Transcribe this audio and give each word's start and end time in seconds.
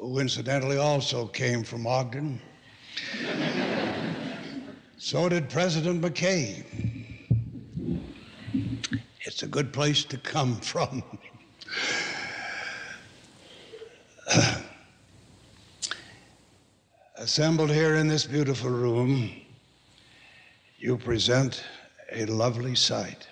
who 0.00 0.18
incidentally 0.18 0.78
also 0.78 1.26
came 1.26 1.62
from 1.62 1.86
Ogden. 1.86 2.40
so 4.96 5.28
did 5.28 5.50
President 5.50 6.00
McKay. 6.00 6.64
It's 9.20 9.42
a 9.42 9.46
good 9.46 9.74
place 9.74 10.02
to 10.04 10.16
come 10.16 10.56
from. 10.56 11.02
Assembled 17.16 17.70
here 17.70 17.96
in 17.96 18.08
this 18.08 18.24
beautiful 18.24 18.70
room, 18.70 19.30
you 20.78 20.96
present 20.96 21.62
a 22.10 22.24
lovely 22.24 22.74
sight. 22.74 23.28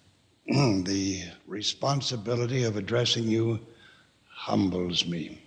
the 0.46 1.24
responsibility 1.48 2.62
of 2.62 2.76
addressing 2.76 3.24
you 3.24 3.58
humbles 4.28 5.04
me. 5.04 5.39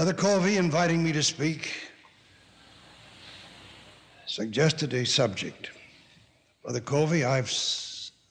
Brother 0.00 0.14
Covey, 0.14 0.56
inviting 0.56 1.04
me 1.04 1.12
to 1.12 1.22
speak, 1.22 1.74
suggested 4.26 4.94
a 4.94 5.04
subject. 5.04 5.72
Brother 6.62 6.80
Covey, 6.80 7.22
I've, 7.22 7.52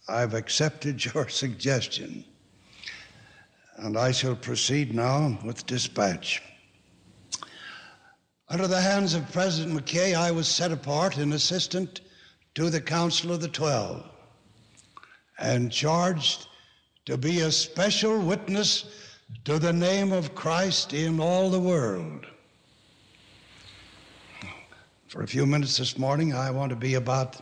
I've 0.08 0.34
accepted 0.34 1.06
your 1.14 1.30
suggestion, 1.30 2.26
and 3.78 4.00
I 4.00 4.12
shall 4.12 4.36
proceed 4.36 4.96
now 4.96 5.38
with 5.46 5.68
dispatch. 5.68 6.42
Under 8.48 8.66
the 8.66 8.82
hands 8.82 9.14
of 9.14 9.32
President 9.32 9.80
McKay, 9.80 10.16
I 10.16 10.32
was 10.32 10.48
set 10.48 10.72
apart 10.72 11.18
an 11.18 11.34
assistant 11.34 12.02
to 12.56 12.72
the 12.72 12.82
Council 12.82 13.32
of 13.32 13.42
the 13.42 13.48
Twelve 13.48 14.10
and 15.38 15.72
charged 15.72 16.48
to 17.06 17.16
be 17.16 17.42
a 17.42 17.52
special 17.52 18.20
witness 18.20 18.86
to 19.46 19.60
the 19.60 19.74
name 19.74 20.12
of 20.12 20.36
Christ 20.36 20.94
in 20.94 21.20
all 21.20 21.50
the 21.50 21.60
world. 21.60 22.26
For 25.08 25.24
a 25.24 25.28
few 25.28 25.46
minutes 25.46 25.78
this 25.78 25.98
morning, 25.98 26.34
I 26.34 26.52
want 26.52 26.70
to 26.72 26.76
be 26.76 26.96
about 26.96 27.38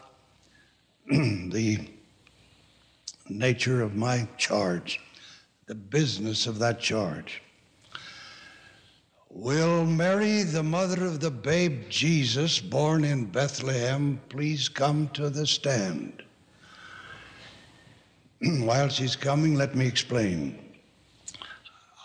the 1.07 1.79
nature 3.29 3.81
of 3.81 3.95
my 3.95 4.27
charge, 4.37 5.01
the 5.65 5.75
business 5.75 6.47
of 6.47 6.59
that 6.59 6.79
charge. 6.79 7.41
Will 9.29 9.85
Mary, 9.85 10.43
the 10.43 10.63
mother 10.63 11.05
of 11.05 11.19
the 11.19 11.31
babe 11.31 11.89
Jesus, 11.89 12.59
born 12.59 13.03
in 13.03 13.25
Bethlehem, 13.25 14.19
please 14.29 14.69
come 14.69 15.09
to 15.09 15.29
the 15.29 15.45
stand? 15.45 16.23
While 18.41 18.89
she's 18.89 19.15
coming, 19.15 19.55
let 19.55 19.75
me 19.75 19.85
explain. 19.85 20.66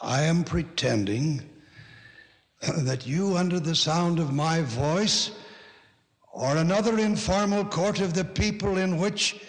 I 0.02 0.22
am 0.22 0.44
pretending 0.44 1.48
that 2.60 3.06
you, 3.06 3.36
under 3.36 3.60
the 3.60 3.74
sound 3.74 4.18
of 4.18 4.32
my 4.32 4.62
voice, 4.62 5.30
or 6.32 6.56
another 6.56 6.98
informal 6.98 7.64
court 7.64 8.00
of 8.00 8.12
the 8.12 8.24
people 8.24 8.78
in 8.78 8.98
which 8.98 9.40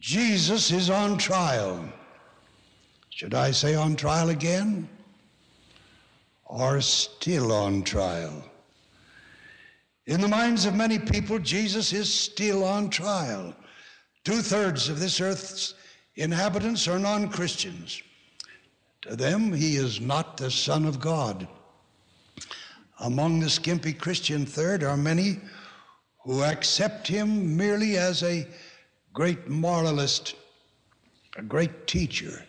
Jesus 0.00 0.70
is 0.70 0.90
on 0.90 1.18
trial. 1.18 1.84
Should 3.10 3.34
I 3.34 3.50
say 3.50 3.74
on 3.74 3.96
trial 3.96 4.30
again? 4.30 4.88
are 6.54 6.80
still 6.80 7.52
on 7.52 7.82
trial. 7.82 8.44
In 10.06 10.20
the 10.20 10.28
minds 10.28 10.66
of 10.66 10.74
many 10.74 10.98
people, 10.98 11.38
Jesus 11.38 11.92
is 11.92 12.12
still 12.12 12.62
on 12.62 12.90
trial. 12.90 13.54
Two 14.24 14.42
thirds 14.42 14.88
of 14.88 15.00
this 15.00 15.20
earth's 15.20 15.74
inhabitants 16.14 16.86
are 16.86 16.98
non 16.98 17.28
Christians. 17.28 18.02
To 19.04 19.16
them, 19.16 19.52
he 19.52 19.76
is 19.76 20.00
not 20.00 20.36
the 20.36 20.50
Son 20.50 20.86
of 20.86 20.98
God. 20.98 21.46
Among 23.00 23.40
the 23.40 23.50
skimpy 23.50 23.92
Christian 23.92 24.46
third 24.46 24.82
are 24.82 24.96
many 24.96 25.40
who 26.22 26.42
accept 26.42 27.06
him 27.06 27.56
merely 27.56 27.98
as 27.98 28.22
a 28.22 28.48
great 29.12 29.48
moralist, 29.48 30.34
a 31.36 31.42
great 31.42 31.86
teacher, 31.86 32.44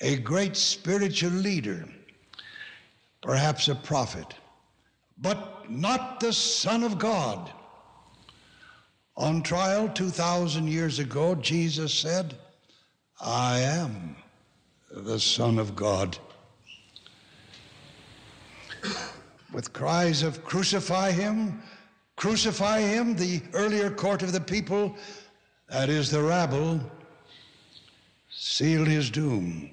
a 0.00 0.16
great 0.16 0.56
spiritual 0.56 1.30
leader 1.30 1.88
perhaps 3.22 3.68
a 3.68 3.74
prophet, 3.74 4.34
but 5.18 5.70
not 5.70 6.20
the 6.20 6.32
Son 6.32 6.82
of 6.82 6.98
God. 6.98 7.52
On 9.16 9.42
trial 9.42 9.88
2,000 9.88 10.68
years 10.68 10.98
ago, 10.98 11.34
Jesus 11.34 11.92
said, 11.92 12.36
I 13.20 13.60
am 13.60 14.16
the 14.90 15.20
Son 15.20 15.58
of 15.58 15.76
God. 15.76 16.18
With 19.52 19.72
cries 19.72 20.22
of 20.22 20.44
crucify 20.44 21.10
him, 21.10 21.62
crucify 22.16 22.80
him, 22.80 23.16
the 23.16 23.40
earlier 23.52 23.90
court 23.90 24.22
of 24.22 24.32
the 24.32 24.40
people, 24.40 24.96
that 25.68 25.88
is 25.88 26.10
the 26.10 26.22
rabble, 26.22 26.80
sealed 28.30 28.88
his 28.88 29.10
doom. 29.10 29.70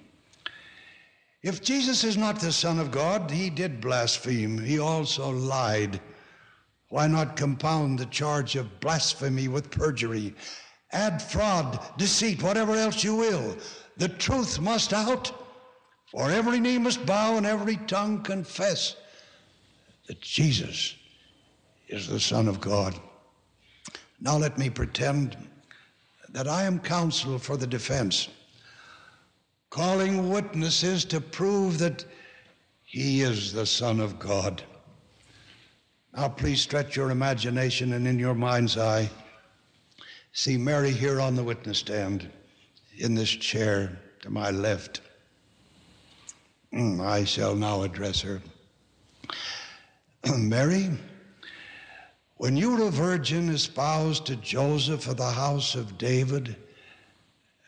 If 1.43 1.61
Jesus 1.61 2.03
is 2.03 2.17
not 2.17 2.39
the 2.39 2.51
Son 2.51 2.79
of 2.79 2.91
God, 2.91 3.29
he 3.29 3.49
did 3.49 3.79
blaspheme. 3.79 4.57
He 4.57 4.79
also 4.79 5.29
lied. 5.29 6.01
Why 6.89 7.07
not 7.07 7.37
compound 7.37 7.99
the 7.99 8.07
charge 8.07 8.55
of 8.55 8.79
blasphemy 8.79 9.47
with 9.47 9.69
perjury? 9.69 10.33
Add 10.91 11.21
fraud, 11.21 11.79
deceit, 11.97 12.41
whatever 12.41 12.75
else 12.75 13.03
you 13.03 13.15
will. 13.15 13.57
The 13.97 14.09
truth 14.09 14.59
must 14.59 14.93
out, 14.93 15.31
for 16.11 16.29
every 16.29 16.59
knee 16.59 16.77
must 16.77 17.05
bow 17.05 17.37
and 17.37 17.45
every 17.45 17.77
tongue 17.87 18.21
confess 18.23 18.95
that 20.07 20.21
Jesus 20.21 20.95
is 21.87 22.07
the 22.07 22.19
Son 22.19 22.47
of 22.47 22.59
God. 22.59 22.99
Now 24.19 24.37
let 24.37 24.57
me 24.57 24.69
pretend 24.69 25.37
that 26.29 26.47
I 26.47 26.63
am 26.63 26.79
counsel 26.79 27.39
for 27.39 27.57
the 27.57 27.67
defense 27.67 28.27
calling 29.69 30.29
witnesses 30.29 31.03
to 31.03 31.19
prove 31.19 31.77
that 31.79 32.05
he 32.83 33.21
is 33.21 33.51
the 33.51 33.65
Son 33.65 33.99
of 33.99 34.17
God. 34.17 34.63
Now, 36.15 36.29
please 36.29 36.61
stretch 36.61 36.95
your 36.95 37.11
imagination 37.11 37.91
and 37.91 38.07
in 38.07 38.17
your 38.17 38.35
mind's 38.35 38.77
eye, 38.77 39.09
see 40.31 40.55
Mary 40.55 40.91
here 40.91 41.19
on 41.19 41.35
the 41.35 41.43
witness 41.43 41.79
stand 41.79 42.29
in 42.97 43.15
this 43.15 43.29
chair 43.29 43.99
to 44.21 44.29
my 44.29 44.51
left. 44.51 45.01
Mm, 46.73 47.01
I 47.01 47.23
shall 47.23 47.55
now 47.55 47.83
address 47.83 48.21
her. 48.21 48.41
Mary, 50.37 50.89
when 52.37 52.57
you 52.57 52.71
were 52.71 52.87
a 52.87 52.91
virgin 52.91 53.49
espoused 53.49 54.25
to 54.25 54.35
Joseph 54.37 55.07
of 55.07 55.17
the 55.17 55.31
house 55.31 55.75
of 55.75 55.97
David, 55.97 56.55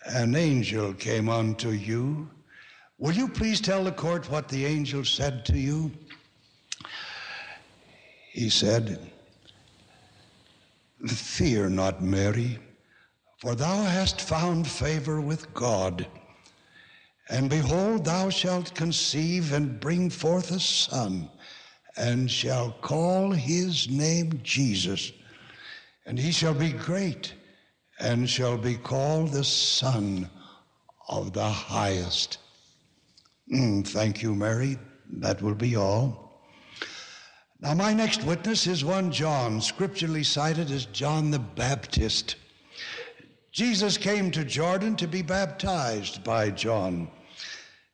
an 0.05 0.35
angel 0.35 0.93
came 0.93 1.29
unto 1.29 1.69
you. 1.69 2.29
Will 2.97 3.13
you 3.13 3.27
please 3.27 3.61
tell 3.61 3.83
the 3.83 3.91
court 3.91 4.29
what 4.29 4.49
the 4.49 4.65
angel 4.65 5.05
said 5.05 5.45
to 5.45 5.57
you? 5.57 5.91
He 8.31 8.49
said, 8.49 9.11
Fear 11.05 11.69
not, 11.69 12.01
Mary, 12.03 12.59
for 13.37 13.55
thou 13.55 13.83
hast 13.83 14.21
found 14.21 14.67
favor 14.67 15.21
with 15.21 15.53
God. 15.53 16.07
And 17.29 17.49
behold, 17.49 18.05
thou 18.05 18.29
shalt 18.29 18.73
conceive 18.73 19.53
and 19.53 19.79
bring 19.79 20.09
forth 20.09 20.51
a 20.51 20.59
son, 20.59 21.29
and 21.97 22.31
shall 22.31 22.71
call 22.81 23.31
his 23.31 23.89
name 23.89 24.39
Jesus. 24.43 25.11
And 26.05 26.17
he 26.17 26.31
shall 26.31 26.53
be 26.53 26.71
great 26.71 27.33
and 27.99 28.29
shall 28.29 28.57
be 28.57 28.75
called 28.75 29.31
the 29.31 29.43
Son 29.43 30.29
of 31.09 31.33
the 31.33 31.49
Highest. 31.49 32.37
Mm, 33.51 33.87
thank 33.87 34.21
you, 34.21 34.35
Mary. 34.35 34.77
That 35.09 35.41
will 35.41 35.55
be 35.55 35.75
all. 35.75 36.43
Now, 37.59 37.73
my 37.73 37.93
next 37.93 38.23
witness 38.23 38.67
is 38.67 38.85
one 38.85 39.11
John, 39.11 39.61
scripturally 39.61 40.23
cited 40.23 40.69
as 40.69 40.85
John 40.85 41.31
the 41.31 41.39
Baptist. 41.39 42.35
Jesus 43.57 43.97
came 43.97 44.29
to 44.29 44.45
Jordan 44.45 44.95
to 44.97 45.07
be 45.07 45.23
baptized 45.23 46.23
by 46.23 46.51
John. 46.51 47.07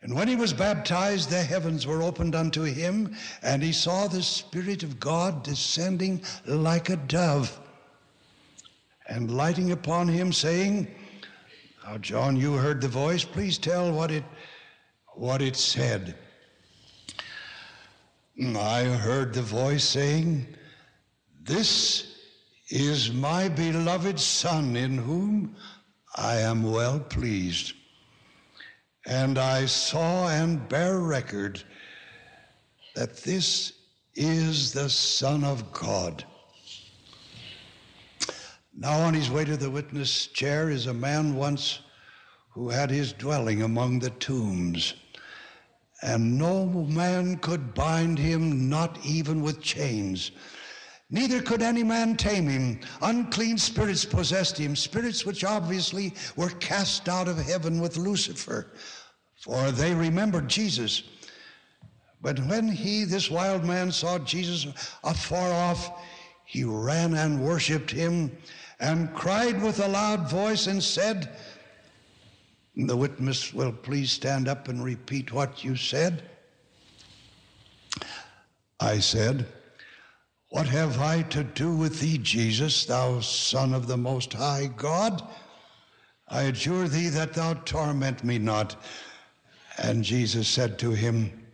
And 0.01 0.13
when 0.13 0.27
he 0.27 0.35
was 0.35 0.51
baptized, 0.51 1.29
the 1.29 1.41
heavens 1.41 1.87
were 1.87 2.03
opened 2.03 2.35
unto 2.35 2.63
him, 2.63 3.15
and 3.41 3.63
he 3.63 3.71
saw 3.71 4.09
the 4.09 4.21
Spirit 4.21 4.83
of 4.83 4.99
God 4.99 5.41
descending 5.41 6.21
like 6.45 6.89
a 6.89 6.97
dove 6.97 7.57
and 9.07 9.37
lighting 9.37 9.71
upon 9.71 10.09
him, 10.09 10.33
saying, 10.33 10.85
Now, 11.85 11.97
John, 11.97 12.35
you 12.35 12.55
heard 12.55 12.81
the 12.81 12.89
voice. 12.89 13.23
Please 13.23 13.57
tell 13.57 13.89
what 13.89 14.11
it, 14.11 14.25
what 15.13 15.41
it 15.41 15.55
said. 15.55 16.13
I 18.37 18.83
heard 18.83 19.33
the 19.33 19.41
voice 19.41 19.85
saying, 19.85 20.45
This 21.41 22.12
is 22.69 23.11
my 23.11 23.49
beloved 23.49 24.19
Son, 24.19 24.75
in 24.75 24.97
whom 24.97 25.55
I 26.15 26.37
am 26.37 26.63
well 26.63 26.99
pleased. 26.99 27.73
And 29.05 29.37
I 29.37 29.65
saw 29.65 30.29
and 30.29 30.67
bear 30.69 30.99
record 30.99 31.61
that 32.95 33.17
this 33.17 33.73
is 34.15 34.71
the 34.71 34.89
Son 34.89 35.43
of 35.43 35.71
God. 35.73 36.23
Now, 38.75 38.99
on 39.01 39.13
his 39.13 39.29
way 39.29 39.45
to 39.45 39.57
the 39.57 39.69
witness 39.69 40.27
chair 40.27 40.69
is 40.69 40.87
a 40.87 40.93
man 40.93 41.35
once 41.35 41.79
who 42.49 42.69
had 42.69 42.89
his 42.89 43.13
dwelling 43.13 43.61
among 43.61 43.99
the 43.99 44.09
tombs, 44.11 44.93
and 46.01 46.37
no 46.37 46.65
man 46.65 47.37
could 47.37 47.73
bind 47.73 48.17
him, 48.19 48.69
not 48.69 48.97
even 49.05 49.41
with 49.41 49.61
chains. 49.61 50.31
Neither 51.13 51.43
could 51.43 51.61
any 51.61 51.83
man 51.83 52.17
tame 52.17 52.47
him. 52.47 52.79
Unclean 53.03 53.59
spirits 53.59 54.03
possessed 54.03 54.57
him, 54.57 54.75
spirits 54.75 55.27
which 55.27 55.43
obviously 55.43 56.15
were 56.35 56.49
cast 56.49 57.07
out 57.07 57.27
of 57.27 57.37
heaven 57.37 57.79
with 57.79 57.97
Lucifer, 57.97 58.71
for 59.39 59.69
they 59.69 59.93
remembered 59.93 60.47
Jesus. 60.47 61.03
But 62.19 62.39
when 62.47 62.67
he, 62.67 63.03
this 63.03 63.29
wild 63.29 63.63
man, 63.63 63.91
saw 63.91 64.17
Jesus 64.17 64.65
afar 65.03 65.51
off, 65.51 66.03
he 66.45 66.63
ran 66.63 67.13
and 67.13 67.45
worshiped 67.45 67.91
him 67.91 68.35
and 68.79 69.13
cried 69.13 69.61
with 69.61 69.81
a 69.81 69.87
loud 69.87 70.27
voice 70.27 70.65
and 70.65 70.81
said, 70.81 71.29
The 72.75 72.97
witness 72.97 73.53
will 73.53 73.71
please 73.71 74.11
stand 74.11 74.47
up 74.47 74.67
and 74.67 74.83
repeat 74.83 75.31
what 75.31 75.63
you 75.63 75.75
said. 75.75 76.23
I 78.79 78.97
said, 78.97 79.45
what 80.53 80.67
have 80.67 80.99
I 80.99 81.23
to 81.23 81.43
do 81.43 81.75
with 81.75 81.99
thee, 81.99 82.19
Jesus, 82.19 82.85
thou 82.85 83.21
Son 83.21 83.73
of 83.73 83.87
the 83.87 83.97
Most 83.97 84.33
High 84.33 84.67
God? 84.77 85.27
I 86.27 86.43
adjure 86.43 86.87
thee 86.87 87.09
that 87.09 87.33
thou 87.33 87.55
torment 87.55 88.23
me 88.23 88.37
not. 88.37 88.75
And 89.79 90.03
Jesus 90.03 90.47
said 90.47 90.77
to 90.77 90.91
him, 90.91 91.47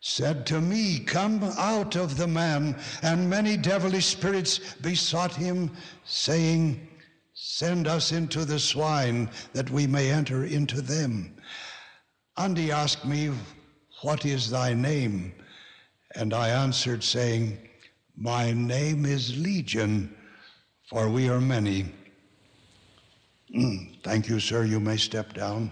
Said 0.00 0.44
to 0.48 0.60
me, 0.60 0.98
Come 0.98 1.42
out 1.56 1.96
of 1.96 2.18
the 2.18 2.26
man. 2.26 2.76
And 3.00 3.30
many 3.30 3.56
devilish 3.56 4.04
spirits 4.04 4.74
besought 4.74 5.34
him, 5.34 5.70
saying, 6.04 6.86
Send 7.32 7.86
us 7.88 8.12
into 8.12 8.44
the 8.44 8.58
swine, 8.58 9.30
that 9.54 9.70
we 9.70 9.86
may 9.86 10.10
enter 10.10 10.44
into 10.44 10.82
them. 10.82 11.34
And 12.36 12.58
he 12.58 12.70
asked 12.70 13.06
me, 13.06 13.30
What 14.02 14.26
is 14.26 14.50
thy 14.50 14.74
name? 14.74 15.32
And 16.14 16.34
I 16.34 16.50
answered, 16.50 17.02
saying, 17.02 17.56
my 18.16 18.52
name 18.52 19.04
is 19.06 19.36
Legion, 19.38 20.14
for 20.88 21.08
we 21.08 21.28
are 21.28 21.40
many. 21.40 21.86
Mm, 23.54 24.02
thank 24.02 24.28
you, 24.28 24.40
sir. 24.40 24.64
You 24.64 24.80
may 24.80 24.96
step 24.96 25.32
down. 25.32 25.70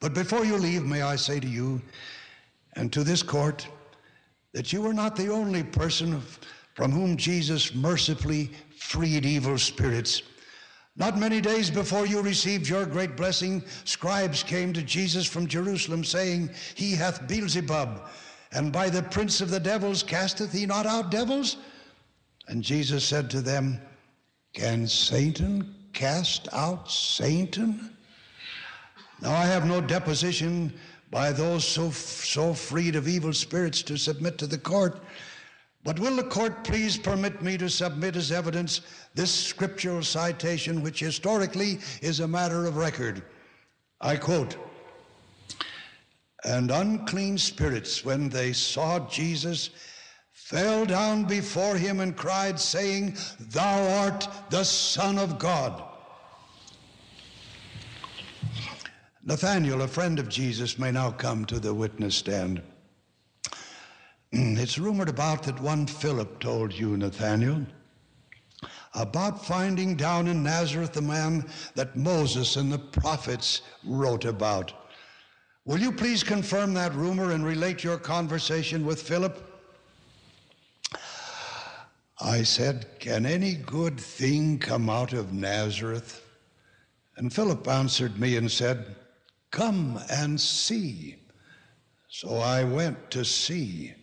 But 0.00 0.14
before 0.14 0.44
you 0.44 0.56
leave, 0.56 0.84
may 0.84 1.02
I 1.02 1.16
say 1.16 1.40
to 1.40 1.46
you 1.46 1.80
and 2.74 2.92
to 2.92 3.04
this 3.04 3.22
court 3.22 3.66
that 4.52 4.72
you 4.72 4.84
are 4.86 4.94
not 4.94 5.16
the 5.16 5.28
only 5.28 5.62
person 5.62 6.22
from 6.74 6.90
whom 6.90 7.16
Jesus 7.16 7.74
mercifully 7.74 8.50
freed 8.78 9.26
evil 9.26 9.58
spirits. 9.58 10.22
Not 10.96 11.18
many 11.18 11.40
days 11.40 11.70
before 11.70 12.06
you 12.06 12.20
received 12.22 12.68
your 12.68 12.86
great 12.86 13.16
blessing, 13.16 13.62
scribes 13.84 14.42
came 14.42 14.72
to 14.72 14.82
Jesus 14.82 15.26
from 15.26 15.46
Jerusalem, 15.46 16.04
saying, 16.04 16.50
He 16.74 16.92
hath 16.92 17.28
Beelzebub 17.28 18.08
and 18.52 18.72
by 18.72 18.90
the 18.90 19.02
prince 19.02 19.40
of 19.40 19.50
the 19.50 19.60
devils 19.60 20.02
casteth 20.02 20.52
he 20.52 20.66
not 20.66 20.86
out 20.86 21.10
devils? 21.10 21.56
And 22.48 22.62
Jesus 22.62 23.04
said 23.04 23.30
to 23.30 23.40
them, 23.40 23.80
Can 24.52 24.86
Satan 24.86 25.74
cast 25.92 26.48
out 26.52 26.90
Satan? 26.90 27.96
Now 29.20 29.32
I 29.32 29.44
have 29.46 29.66
no 29.66 29.80
deposition 29.80 30.72
by 31.10 31.32
those 31.32 31.64
so, 31.64 31.90
so 31.90 32.54
freed 32.54 32.96
of 32.96 33.08
evil 33.08 33.32
spirits 33.32 33.82
to 33.82 33.96
submit 33.96 34.38
to 34.38 34.46
the 34.46 34.58
court. 34.58 35.00
But 35.82 35.98
will 35.98 36.16
the 36.16 36.24
court 36.24 36.62
please 36.64 36.98
permit 36.98 37.42
me 37.42 37.56
to 37.58 37.68
submit 37.68 38.16
as 38.16 38.32
evidence 38.32 38.82
this 39.14 39.32
scriptural 39.32 40.02
citation, 40.02 40.82
which 40.82 41.00
historically 41.00 41.78
is 42.02 42.20
a 42.20 42.28
matter 42.28 42.66
of 42.66 42.76
record? 42.76 43.22
I 44.00 44.16
quote, 44.16 44.56
and 46.44 46.70
unclean 46.70 47.38
spirits, 47.38 48.04
when 48.04 48.28
they 48.28 48.52
saw 48.52 48.98
Jesus, 49.08 49.70
fell 50.32 50.84
down 50.84 51.24
before 51.24 51.76
him 51.76 52.00
and 52.00 52.16
cried, 52.16 52.58
saying, 52.58 53.16
Thou 53.38 54.02
art 54.02 54.26
the 54.50 54.64
Son 54.64 55.18
of 55.18 55.38
God. 55.38 55.82
Nathanael, 59.22 59.82
a 59.82 59.88
friend 59.88 60.18
of 60.18 60.28
Jesus, 60.28 60.78
may 60.78 60.90
now 60.90 61.10
come 61.10 61.44
to 61.44 61.60
the 61.60 61.74
witness 61.74 62.16
stand. 62.16 62.62
It's 64.32 64.78
rumored 64.78 65.08
about 65.08 65.42
that 65.42 65.60
one 65.60 65.86
Philip 65.86 66.40
told 66.40 66.72
you, 66.72 66.96
Nathanael, 66.96 67.66
about 68.94 69.44
finding 69.44 69.94
down 69.94 70.26
in 70.26 70.42
Nazareth 70.42 70.92
the 70.92 71.02
man 71.02 71.44
that 71.74 71.96
Moses 71.96 72.56
and 72.56 72.72
the 72.72 72.78
prophets 72.78 73.62
wrote 73.84 74.24
about. 74.24 74.72
Will 75.70 75.78
you 75.78 75.92
please 75.92 76.24
confirm 76.24 76.74
that 76.74 76.92
rumor 76.96 77.30
and 77.30 77.46
relate 77.46 77.84
your 77.84 77.96
conversation 77.96 78.84
with 78.84 79.00
Philip? 79.00 79.40
I 82.20 82.42
said, 82.42 82.86
Can 82.98 83.24
any 83.24 83.54
good 83.54 84.00
thing 84.00 84.58
come 84.58 84.90
out 84.90 85.12
of 85.12 85.32
Nazareth? 85.32 86.26
And 87.16 87.32
Philip 87.32 87.68
answered 87.68 88.18
me 88.18 88.36
and 88.36 88.50
said, 88.50 88.96
Come 89.52 90.00
and 90.10 90.40
see. 90.40 91.18
So 92.08 92.38
I 92.38 92.64
went 92.64 93.12
to 93.12 93.24
see. 93.24 93.94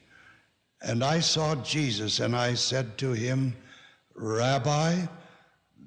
And 0.81 1.03
I 1.03 1.19
saw 1.19 1.55
Jesus, 1.55 2.21
and 2.21 2.33
I 2.33 2.53
said 2.53 2.97
to 2.99 3.11
him, 3.11 3.53
Rabbi, 4.15 5.05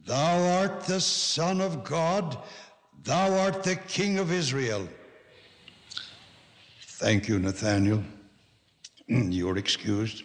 thou 0.04 0.60
art 0.60 0.82
the 0.82 1.00
Son 1.00 1.62
of 1.62 1.84
God, 1.84 2.36
thou 3.02 3.34
art 3.38 3.62
the 3.62 3.76
King 3.76 4.18
of 4.18 4.30
Israel. 4.30 4.86
Thank 7.00 7.28
you, 7.28 7.38
Nathanael. 7.38 8.04
You're 9.08 9.56
excused. 9.56 10.22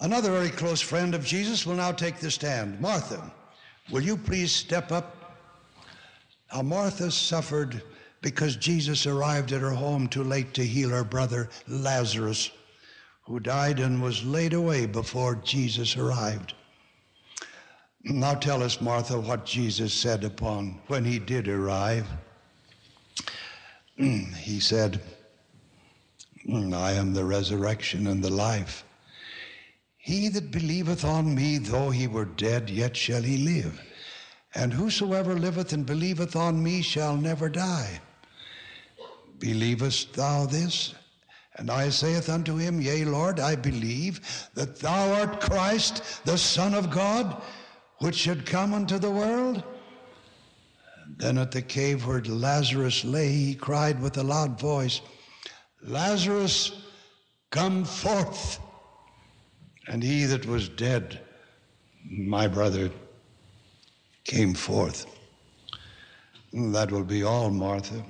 Another 0.00 0.30
very 0.30 0.50
close 0.50 0.82
friend 0.82 1.14
of 1.14 1.24
Jesus 1.24 1.64
will 1.64 1.76
now 1.76 1.90
take 1.90 2.18
the 2.18 2.30
stand. 2.30 2.78
Martha, 2.78 3.32
will 3.90 4.02
you 4.02 4.14
please 4.14 4.52
step 4.52 4.92
up? 4.92 5.38
Now, 6.52 6.60
Martha 6.60 7.10
suffered 7.10 7.80
because 8.20 8.56
Jesus 8.56 9.06
arrived 9.06 9.52
at 9.52 9.62
her 9.62 9.70
home 9.70 10.06
too 10.06 10.22
late 10.22 10.52
to 10.52 10.66
heal 10.66 10.90
her 10.90 11.02
brother 11.02 11.48
Lazarus, 11.66 12.50
who 13.22 13.40
died 13.40 13.80
and 13.80 14.02
was 14.02 14.22
laid 14.22 14.52
away 14.52 14.84
before 14.84 15.36
Jesus 15.36 15.96
arrived. 15.96 16.52
Now 18.04 18.34
tell 18.34 18.62
us, 18.62 18.82
Martha, 18.82 19.18
what 19.18 19.46
Jesus 19.46 19.94
said 19.94 20.24
upon 20.24 20.78
when 20.88 21.06
he 21.06 21.18
did 21.18 21.48
arrive. 21.48 22.06
he 24.36 24.60
said, 24.60 25.00
I 26.48 26.92
am 26.92 27.12
the 27.12 27.24
resurrection 27.24 28.06
and 28.06 28.22
the 28.22 28.30
life. 28.30 28.84
He 29.96 30.28
that 30.28 30.52
believeth 30.52 31.04
on 31.04 31.34
me, 31.34 31.58
though 31.58 31.90
he 31.90 32.06
were 32.06 32.24
dead, 32.24 32.70
yet 32.70 32.96
shall 32.96 33.22
he 33.22 33.38
live. 33.38 33.80
And 34.54 34.72
whosoever 34.72 35.34
liveth 35.34 35.72
and 35.72 35.84
believeth 35.84 36.36
on 36.36 36.62
me 36.62 36.80
shall 36.80 37.16
never 37.16 37.48
die. 37.48 38.00
Believest 39.38 40.14
thou 40.14 40.46
this? 40.46 40.94
And 41.56 41.70
I 41.70 41.88
saith 41.88 42.28
unto 42.28 42.56
him, 42.56 42.80
Yea, 42.80 43.04
Lord, 43.04 43.40
I 43.40 43.56
believe 43.56 44.48
that 44.54 44.78
thou 44.78 45.12
art 45.14 45.40
Christ, 45.40 46.24
the 46.24 46.38
Son 46.38 46.72
of 46.72 46.90
God, 46.90 47.42
which 47.98 48.14
should 48.14 48.46
come 48.46 48.72
unto 48.72 48.98
the 48.98 49.10
world. 49.10 49.64
Then 51.16 51.38
at 51.38 51.50
the 51.50 51.62
cave 51.62 52.06
where 52.06 52.20
Lazarus 52.20 53.04
lay, 53.04 53.28
he 53.32 53.54
cried 53.54 54.00
with 54.00 54.16
a 54.18 54.22
loud 54.22 54.60
voice, 54.60 55.00
Lazarus, 55.82 56.72
come 57.50 57.84
forth. 57.84 58.60
And 59.86 60.02
he 60.02 60.24
that 60.24 60.46
was 60.46 60.68
dead, 60.68 61.20
my 62.04 62.46
brother, 62.46 62.90
came 64.24 64.52
forth. 64.52 65.06
That 66.52 66.90
will 66.90 67.04
be 67.04 67.22
all, 67.22 67.50
Martha. 67.50 68.04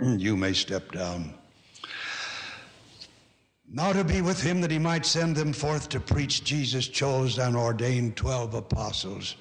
You 0.00 0.36
may 0.36 0.52
step 0.54 0.92
down. 0.92 1.34
Now 3.70 3.92
to 3.92 4.04
be 4.04 4.20
with 4.22 4.40
him 4.40 4.60
that 4.60 4.70
he 4.70 4.78
might 4.78 5.04
send 5.04 5.36
them 5.36 5.52
forth 5.52 5.88
to 5.90 6.00
preach, 6.00 6.44
Jesus 6.44 6.86
chose 6.86 7.38
and 7.38 7.56
ordained 7.56 8.16
12 8.16 8.54
apostles. 8.54 9.36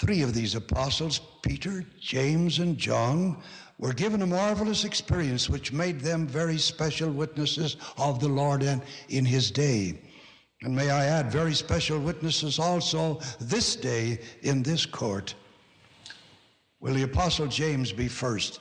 Three 0.00 0.22
of 0.22 0.32
these 0.32 0.54
apostles, 0.54 1.20
Peter, 1.42 1.84
James, 2.00 2.58
and 2.58 2.78
John, 2.78 3.36
were 3.76 3.92
given 3.92 4.22
a 4.22 4.26
marvelous 4.26 4.84
experience 4.84 5.50
which 5.50 5.74
made 5.74 6.00
them 6.00 6.26
very 6.26 6.56
special 6.56 7.10
witnesses 7.10 7.76
of 7.98 8.18
the 8.18 8.28
Lord 8.28 8.62
and 8.62 8.80
in 9.10 9.26
his 9.26 9.50
day. 9.50 10.00
And 10.62 10.74
may 10.74 10.88
I 10.90 11.04
add, 11.04 11.30
very 11.30 11.52
special 11.52 11.98
witnesses 11.98 12.58
also 12.58 13.20
this 13.42 13.76
day 13.76 14.20
in 14.40 14.62
this 14.62 14.86
court. 14.86 15.34
Will 16.80 16.94
the 16.94 17.02
Apostle 17.02 17.48
James 17.48 17.92
be 17.92 18.08
first? 18.08 18.60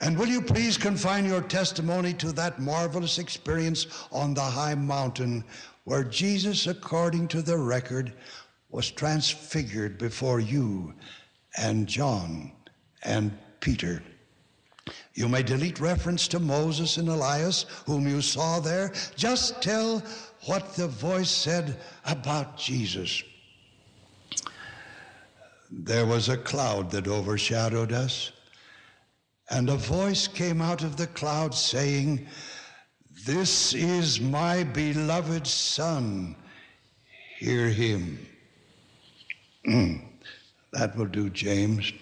And 0.00 0.18
will 0.18 0.28
you 0.28 0.40
please 0.40 0.78
confine 0.78 1.26
your 1.26 1.42
testimony 1.42 2.14
to 2.14 2.32
that 2.32 2.60
marvelous 2.60 3.18
experience 3.18 4.06
on 4.10 4.32
the 4.32 4.40
high 4.40 4.74
mountain 4.74 5.44
where 5.84 6.04
Jesus, 6.04 6.66
according 6.66 7.28
to 7.28 7.42
the 7.42 7.58
record, 7.58 8.14
was 8.72 8.90
transfigured 8.90 9.98
before 9.98 10.40
you 10.40 10.92
and 11.56 11.86
John 11.86 12.50
and 13.04 13.30
Peter? 13.60 14.02
You 15.14 15.28
may 15.28 15.44
delete 15.44 15.78
reference 15.78 16.26
to 16.28 16.40
Moses 16.40 16.96
and 16.96 17.08
Elias, 17.08 17.66
whom 17.86 18.08
you 18.08 18.20
saw 18.20 18.58
there. 18.58 18.92
Just 19.14 19.62
tell 19.62 20.02
what 20.46 20.74
the 20.74 20.88
voice 20.88 21.30
said 21.30 21.78
about 22.06 22.58
Jesus. 22.58 23.22
There 25.70 26.06
was 26.06 26.28
a 26.28 26.36
cloud 26.36 26.90
that 26.90 27.06
overshadowed 27.06 27.92
us 27.92 28.32
and 29.52 29.68
a 29.68 29.76
voice 29.76 30.26
came 30.26 30.62
out 30.62 30.82
of 30.82 30.96
the 30.96 31.06
cloud 31.08 31.54
saying, 31.54 32.26
This 33.26 33.74
is 33.74 34.18
my 34.18 34.64
beloved 34.64 35.46
Son, 35.46 36.34
hear 37.38 37.68
him. 37.68 38.18
Mm, 39.66 40.02
that 40.72 40.96
will 40.96 41.06
do, 41.06 41.30
James. 41.30 41.92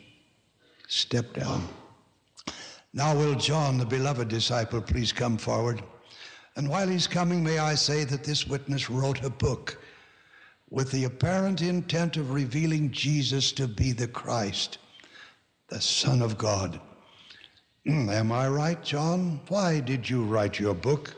Step 0.88 1.32
down. 1.34 1.68
Now, 2.92 3.16
will 3.16 3.34
John, 3.34 3.78
the 3.78 3.86
beloved 3.86 4.28
disciple, 4.28 4.80
please 4.80 5.12
come 5.12 5.38
forward? 5.38 5.82
And 6.56 6.68
while 6.68 6.88
he's 6.88 7.06
coming, 7.06 7.44
may 7.44 7.58
I 7.58 7.74
say 7.74 8.04
that 8.04 8.24
this 8.24 8.46
witness 8.46 8.90
wrote 8.90 9.22
a 9.22 9.30
book 9.30 9.78
with 10.70 10.90
the 10.90 11.04
apparent 11.04 11.62
intent 11.62 12.16
of 12.16 12.32
revealing 12.32 12.90
Jesus 12.90 13.52
to 13.52 13.68
be 13.68 13.92
the 13.92 14.08
Christ, 14.08 14.78
the 15.68 15.80
Son 15.80 16.22
of 16.22 16.38
God. 16.38 16.80
Hmm, 17.86 18.10
am 18.10 18.32
I 18.32 18.48
right, 18.48 18.82
John? 18.82 19.40
Why 19.48 19.80
did 19.80 20.08
you 20.08 20.24
write 20.24 20.58
your 20.58 20.74
book? 20.74 21.14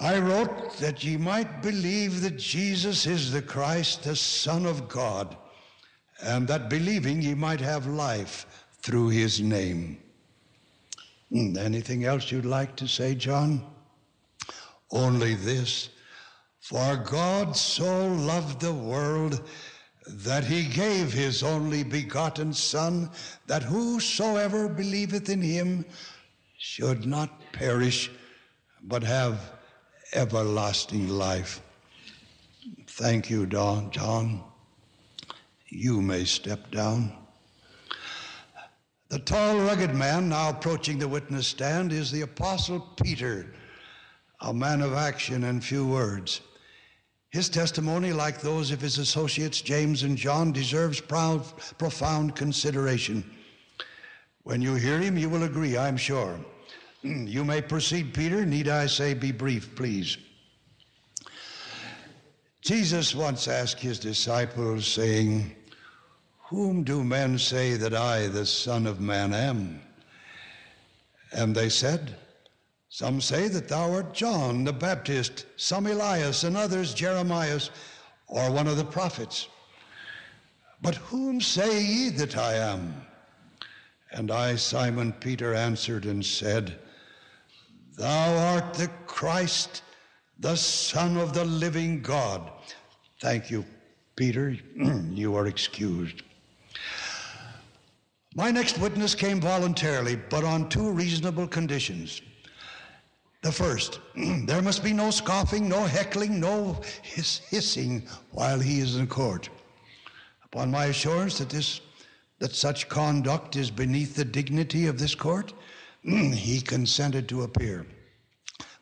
I 0.00 0.18
wrote 0.18 0.78
that 0.78 1.04
ye 1.04 1.18
might 1.18 1.60
believe 1.60 2.22
that 2.22 2.38
Jesus 2.38 3.04
is 3.04 3.30
the 3.30 3.42
Christ, 3.42 4.04
the 4.04 4.16
Son 4.16 4.64
of 4.64 4.88
God, 4.88 5.36
and 6.22 6.48
that 6.48 6.70
believing 6.70 7.20
ye 7.20 7.34
might 7.34 7.60
have 7.60 7.86
life 7.86 8.66
through 8.80 9.10
his 9.10 9.42
name. 9.42 9.98
Hmm, 11.30 11.54
anything 11.58 12.06
else 12.06 12.32
you'd 12.32 12.46
like 12.46 12.76
to 12.76 12.88
say, 12.88 13.14
John? 13.14 13.62
Only 14.90 15.34
this. 15.34 15.90
For 16.60 16.96
God 16.96 17.54
so 17.54 18.08
loved 18.08 18.60
the 18.60 18.72
world 18.72 19.46
that 20.06 20.44
he 20.44 20.64
gave 20.64 21.12
his 21.12 21.42
only 21.42 21.82
begotten 21.82 22.54
Son, 22.54 23.10
that 23.46 23.62
whosoever 23.62 24.66
believeth 24.66 25.28
in 25.28 25.42
him 25.42 25.84
should 26.56 27.04
not 27.04 27.52
perish, 27.52 28.10
but 28.82 29.02
have 29.02 29.59
everlasting 30.12 31.08
life. 31.08 31.62
Thank 32.86 33.30
you, 33.30 33.46
Don, 33.46 33.90
John. 33.90 34.42
You 35.68 36.02
may 36.02 36.24
step 36.24 36.70
down. 36.70 37.12
The 39.08 39.18
tall, 39.18 39.58
rugged 39.58 39.94
man 39.94 40.28
now 40.28 40.50
approaching 40.50 40.98
the 40.98 41.08
witness 41.08 41.46
stand 41.46 41.92
is 41.92 42.10
the 42.10 42.22
Apostle 42.22 42.80
Peter, 43.02 43.54
a 44.40 44.54
man 44.54 44.82
of 44.82 44.94
action 44.94 45.44
and 45.44 45.64
few 45.64 45.86
words. 45.86 46.40
His 47.30 47.48
testimony, 47.48 48.12
like 48.12 48.40
those 48.40 48.70
of 48.70 48.80
his 48.80 48.98
associates 48.98 49.62
James 49.62 50.02
and 50.02 50.16
John, 50.16 50.52
deserves 50.52 51.00
proud, 51.00 51.44
profound 51.78 52.34
consideration. 52.34 53.28
When 54.42 54.60
you 54.60 54.74
hear 54.74 54.98
him, 54.98 55.16
you 55.16 55.28
will 55.28 55.44
agree, 55.44 55.76
I'm 55.76 55.96
sure. 55.96 56.38
You 57.02 57.44
may 57.44 57.62
proceed, 57.62 58.12
Peter. 58.12 58.44
Need 58.44 58.68
I 58.68 58.86
say, 58.86 59.14
be 59.14 59.32
brief, 59.32 59.74
please. 59.74 60.18
Jesus 62.60 63.14
once 63.14 63.48
asked 63.48 63.80
his 63.80 63.98
disciples, 63.98 64.86
saying, 64.86 65.54
Whom 66.48 66.82
do 66.84 67.02
men 67.02 67.38
say 67.38 67.74
that 67.76 67.94
I, 67.94 68.26
the 68.26 68.44
Son 68.44 68.86
of 68.86 69.00
Man, 69.00 69.32
am? 69.32 69.80
And 71.32 71.54
they 71.54 71.68
said, 71.68 72.16
some 72.92 73.20
say 73.20 73.46
that 73.46 73.68
thou 73.68 73.92
art 73.92 74.12
John 74.12 74.64
the 74.64 74.72
Baptist, 74.72 75.46
some 75.56 75.86
Elias, 75.86 76.42
and 76.42 76.56
others 76.56 76.92
Jeremiah, 76.92 77.60
or 78.26 78.50
one 78.50 78.66
of 78.66 78.76
the 78.76 78.84
prophets. 78.84 79.46
But 80.82 80.96
whom 80.96 81.40
say 81.40 81.82
ye 81.84 82.10
that 82.10 82.36
I 82.36 82.54
am? 82.54 83.06
And 84.10 84.32
I, 84.32 84.56
Simon 84.56 85.12
Peter, 85.12 85.54
answered 85.54 86.04
and 86.04 86.26
said, 86.26 86.80
Thou 88.00 88.54
art 88.54 88.72
the 88.72 88.88
Christ, 89.04 89.82
the 90.38 90.56
Son 90.56 91.18
of 91.18 91.34
the 91.34 91.44
living 91.44 92.00
God. 92.00 92.50
Thank 93.20 93.50
you, 93.50 93.62
Peter. 94.16 94.56
you 95.10 95.36
are 95.36 95.46
excused. 95.48 96.22
My 98.34 98.50
next 98.50 98.78
witness 98.78 99.14
came 99.14 99.38
voluntarily, 99.38 100.16
but 100.16 100.44
on 100.44 100.70
two 100.70 100.90
reasonable 100.90 101.46
conditions. 101.46 102.22
The 103.42 103.52
first, 103.52 104.00
there 104.46 104.62
must 104.62 104.82
be 104.82 104.94
no 104.94 105.10
scoffing, 105.10 105.68
no 105.68 105.84
heckling, 105.84 106.40
no 106.40 106.80
hiss, 107.02 107.40
hissing 107.50 108.08
while 108.30 108.58
he 108.58 108.80
is 108.80 108.96
in 108.96 109.08
court. 109.08 109.50
Upon 110.46 110.70
my 110.70 110.86
assurance 110.86 111.36
that 111.36 111.50
this 111.50 111.82
that 112.38 112.54
such 112.54 112.88
conduct 112.88 113.56
is 113.56 113.70
beneath 113.70 114.16
the 114.16 114.24
dignity 114.24 114.86
of 114.86 114.98
this 114.98 115.14
court, 115.14 115.52
Mm, 116.04 116.34
he 116.34 116.60
consented 116.60 117.28
to 117.28 117.42
appear. 117.42 117.86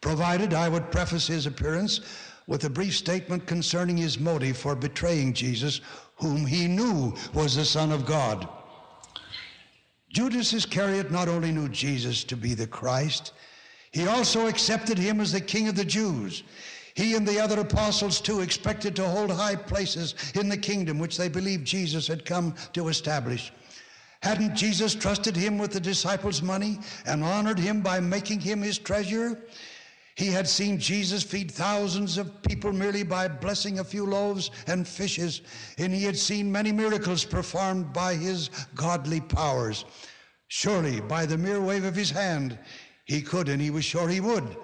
Provided 0.01 0.55
I 0.55 0.69
would 0.69 0.91
preface 0.91 1.27
his 1.27 1.47
appearance 1.47 2.01
with 2.47 2.65
a 2.65 2.71
brief 2.71 2.97
statement 2.97 3.47
concerning 3.47 3.97
his 3.97 4.19
motive 4.19 4.57
for 4.57 4.75
betraying 4.75 5.33
Jesus, 5.35 5.81
whom 6.17 6.47
he 6.47 6.67
knew 6.67 7.15
was 7.35 7.57
the 7.57 7.65
Son 7.65 7.93
of 7.93 8.07
God. 8.07 8.49
Judas 10.11 10.53
Iscariot 10.55 11.11
not 11.11 11.29
only 11.29 11.53
knew 11.53 11.69
Jesus 11.69 12.25
to 12.25 12.37
be 12.37 12.55
the 12.55 12.67
Christ, 12.67 13.33
he 13.91 14.07
also 14.07 14.47
accepted 14.47 14.97
him 14.97 15.21
as 15.21 15.33
the 15.33 15.41
king 15.41 15.69
of 15.69 15.77
the 15.77 15.85
Jews. 15.85 16.43
He 16.95 17.15
and 17.15 17.27
the 17.27 17.39
other 17.39 17.61
apostles, 17.61 18.21
too, 18.21 18.41
expected 18.41 18.97
to 18.97 19.09
hold 19.09 19.31
high 19.31 19.55
places 19.55 20.15
in 20.35 20.49
the 20.49 20.57
kingdom 20.57 20.99
which 20.99 21.17
they 21.17 21.29
believed 21.29 21.67
Jesus 21.67 22.07
had 22.07 22.25
come 22.25 22.55
to 22.73 22.89
establish. 22.89 23.53
Hadn't 24.23 24.57
Jesus 24.57 24.95
trusted 24.95 25.37
him 25.37 25.59
with 25.59 25.73
the 25.73 25.81
disciples' 25.81 26.43
money 26.43 26.79
and 27.07 27.23
honored 27.23 27.59
him 27.59 27.81
by 27.81 28.01
making 28.01 28.41
him 28.41 28.63
his 28.63 28.79
treasurer? 28.79 29.39
He 30.17 30.27
had 30.27 30.49
seen 30.49 30.81
Jesus 30.81 31.23
feed 31.23 31.49
thousands 31.49 32.19
of 32.19 32.43
people 32.43 32.73
merely 32.73 33.05
by 33.05 33.29
blessing 33.29 33.79
a 33.79 33.85
few 33.85 34.05
loaves 34.05 34.51
and 34.67 34.87
fishes, 34.87 35.43
and 35.79 35.95
he 35.95 36.03
had 36.03 36.19
seen 36.19 36.51
many 36.51 36.73
miracles 36.73 37.25
performed 37.25 37.93
by 37.93 38.15
his 38.15 38.51
godly 38.75 39.21
powers. 39.21 39.85
Surely, 40.49 41.01
by 41.01 41.25
the 41.25 41.39
mere 41.39 41.61
wave 41.61 41.85
of 41.85 41.95
his 41.95 42.11
hand, 42.11 42.59
he 43.05 43.23
could, 43.23 43.49
and 43.49 43.63
he 43.63 43.71
was 43.71 43.85
sure 43.85 44.09
he 44.09 44.21
would, 44.21 44.57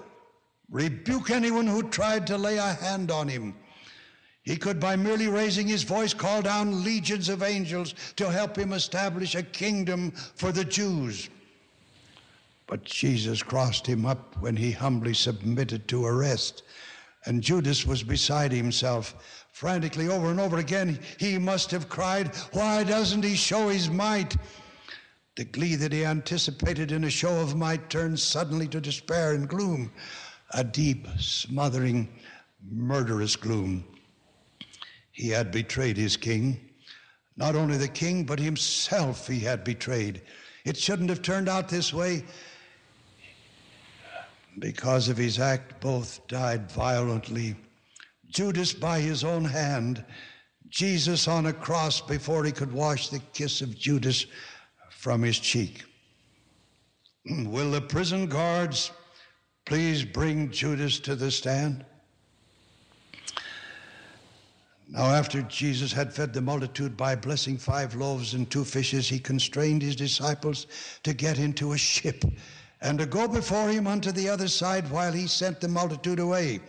rebuke 0.71 1.31
anyone 1.31 1.69
who 1.69 1.85
tried 1.85 2.27
to 2.27 2.37
lay 2.37 2.57
a 2.57 2.73
hand 2.73 3.13
on 3.13 3.29
him. 3.29 3.55
He 4.45 4.57
could, 4.57 4.79
by 4.79 4.95
merely 4.95 5.27
raising 5.29 5.67
his 5.67 5.85
voice, 5.85 6.13
call 6.13 6.43
down 6.43 6.85
legions 6.85 7.31
of 7.31 7.43
angels 7.43 7.95
to 8.17 8.31
help 8.31 8.59
him 8.59 8.75
establish 8.75 9.35
a 9.35 9.43
kingdom 9.43 10.11
for 10.11 10.53
the 10.53 10.67
Jews. 10.67 11.31
But 12.67 12.85
Jesus 12.85 13.43
crossed 13.43 13.87
him 13.87 14.05
up 14.05 14.37
when 14.41 14.57
he 14.57 14.71
humbly 14.71 15.15
submitted 15.15 15.89
to 15.89 16.05
arrest. 16.05 16.63
And 17.25 17.43
Judas 17.43 17.87
was 17.87 18.03
beside 18.03 18.53
himself. 18.53 19.47
Frantically, 19.51 20.09
over 20.09 20.31
and 20.31 20.39
over 20.39 20.59
again, 20.59 20.99
he 21.19 21.39
must 21.39 21.71
have 21.71 21.89
cried, 21.89 22.35
Why 22.53 22.85
doesn't 22.85 23.25
he 23.25 23.37
show 23.37 23.69
his 23.69 23.89
might? 23.89 24.37
The 25.37 25.45
glee 25.45 25.75
that 25.77 25.93
he 25.93 26.05
anticipated 26.05 26.93
in 26.93 27.05
a 27.05 27.11
show 27.11 27.41
of 27.41 27.57
might 27.57 27.89
turned 27.89 28.21
suddenly 28.21 28.69
to 28.69 28.81
despair 28.81 29.33
and 29.33 29.49
gloom, 29.49 29.91
a 30.51 30.63
deep, 30.63 31.09
smothering, 31.19 32.09
murderous 32.71 33.37
gloom. 33.37 33.85
He 35.15 35.29
had 35.29 35.53
betrayed 35.53 35.97
his 35.97 36.17
king. 36.17 36.61
Not 37.37 37.55
only 37.55 37.77
the 37.77 37.89
king, 37.89 38.25
but 38.25 38.41
himself 38.41 39.29
he 39.29 39.41
had 39.41 39.63
betrayed. 39.63 40.23
It 40.65 40.77
shouldn't 40.77 41.09
have 41.09 41.23
turned 41.23 41.49
out 41.49 41.69
this 41.69 41.93
way. 41.93 42.25
Because 44.59 45.09
of 45.09 45.17
his 45.17 45.39
act, 45.39 45.81
both 45.81 46.27
died 46.27 46.71
violently. 46.71 47.55
Judas 48.29 48.73
by 48.73 48.99
his 49.01 49.23
own 49.23 49.45
hand, 49.45 50.05
Jesus 50.69 51.29
on 51.29 51.47
a 51.47 51.53
cross 51.53 52.01
before 52.01 52.45
he 52.45 52.51
could 52.51 52.73
wash 52.73 53.09
the 53.09 53.21
kiss 53.33 53.63
of 53.63 53.79
Judas 53.79 54.27
from 54.91 55.23
his 55.23 55.39
cheek. 55.39 55.85
Will 57.25 57.71
the 57.71 57.81
prison 57.81 58.27
guards 58.27 58.91
please 59.65 60.05
bring 60.05 60.51
Judas 60.51 60.99
to 61.01 61.15
the 61.15 61.31
stand? 61.31 61.85
Now, 64.95 65.07
after 65.07 65.43
Jesus 65.43 65.93
had 65.93 66.15
fed 66.15 66.33
the 66.33 66.41
multitude 66.41 66.97
by 66.97 67.17
blessing 67.17 67.59
five 67.59 67.97
loaves 67.97 68.35
and 68.35 68.49
two 68.49 68.65
fishes, 68.65 69.09
he 69.09 69.19
constrained 69.19 69.83
his 69.83 69.97
disciples 69.97 70.69
to 71.03 71.13
get 71.13 71.37
into 71.37 71.73
a 71.73 71.79
ship 71.79 72.25
and 72.81 73.01
to 73.01 73.07
go 73.07 73.27
before 73.27 73.71
him 73.71 73.89
unto 73.89 74.13
the 74.13 74.29
other 74.29 74.47
side 74.47 74.89
while 74.93 75.13
he 75.13 75.27
sent 75.27 75.61
the 75.61 75.67
multitude 75.67 76.21
away. 76.21 76.61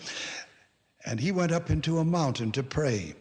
And 1.05 1.19
he 1.19 1.31
went 1.31 1.51
up 1.51 1.69
into 1.69 1.99
a 1.99 2.03
mountain 2.03 2.51
to 2.53 2.63
pray. 2.63 3.13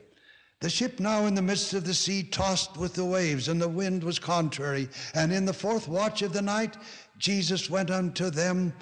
The 0.60 0.70
ship 0.70 0.98
now 0.98 1.26
in 1.26 1.34
the 1.34 1.42
midst 1.42 1.74
of 1.74 1.84
the 1.84 1.92
sea 1.92 2.22
tossed 2.22 2.78
with 2.78 2.94
the 2.94 3.04
waves, 3.04 3.48
and 3.48 3.60
the 3.60 3.68
wind 3.68 4.02
was 4.02 4.18
contrary. 4.18 4.88
And 5.14 5.34
in 5.34 5.44
the 5.44 5.52
fourth 5.52 5.86
watch 5.86 6.22
of 6.22 6.32
the 6.32 6.40
night, 6.40 6.78
Jesus 7.18 7.68
went 7.68 7.90
unto 7.90 8.30
them, 8.30 8.72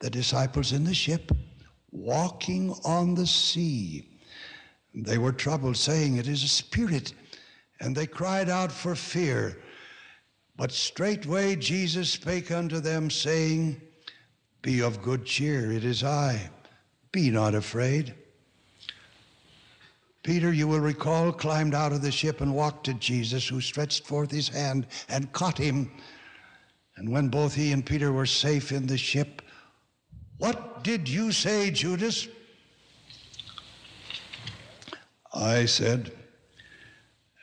the 0.00 0.10
disciples 0.10 0.72
in 0.72 0.84
the 0.84 0.92
ship, 0.92 1.32
walking 1.90 2.74
on 2.84 3.14
the 3.14 3.26
sea. 3.26 4.09
They 4.94 5.18
were 5.18 5.32
troubled, 5.32 5.76
saying, 5.76 6.16
It 6.16 6.26
is 6.26 6.42
a 6.42 6.48
spirit. 6.48 7.14
And 7.80 7.96
they 7.96 8.06
cried 8.06 8.48
out 8.48 8.70
for 8.70 8.94
fear. 8.94 9.58
But 10.56 10.72
straightway 10.72 11.56
Jesus 11.56 12.10
spake 12.10 12.50
unto 12.50 12.80
them, 12.80 13.10
saying, 13.10 13.80
Be 14.62 14.82
of 14.82 15.00
good 15.00 15.24
cheer, 15.24 15.72
it 15.72 15.84
is 15.84 16.04
I. 16.04 16.50
Be 17.12 17.30
not 17.30 17.54
afraid. 17.54 18.14
Peter, 20.22 20.52
you 20.52 20.68
will 20.68 20.80
recall, 20.80 21.32
climbed 21.32 21.74
out 21.74 21.92
of 21.92 22.02
the 22.02 22.12
ship 22.12 22.42
and 22.42 22.54
walked 22.54 22.84
to 22.84 22.94
Jesus, 22.94 23.48
who 23.48 23.60
stretched 23.60 24.06
forth 24.06 24.30
his 24.30 24.48
hand 24.48 24.86
and 25.08 25.32
caught 25.32 25.56
him. 25.56 25.90
And 26.96 27.08
when 27.08 27.28
both 27.28 27.54
he 27.54 27.72
and 27.72 27.84
Peter 27.84 28.12
were 28.12 28.26
safe 28.26 28.70
in 28.70 28.86
the 28.86 28.98
ship, 28.98 29.40
what 30.36 30.84
did 30.84 31.08
you 31.08 31.32
say, 31.32 31.70
Judas? 31.70 32.28
I 35.32 35.64
said, 35.66 36.12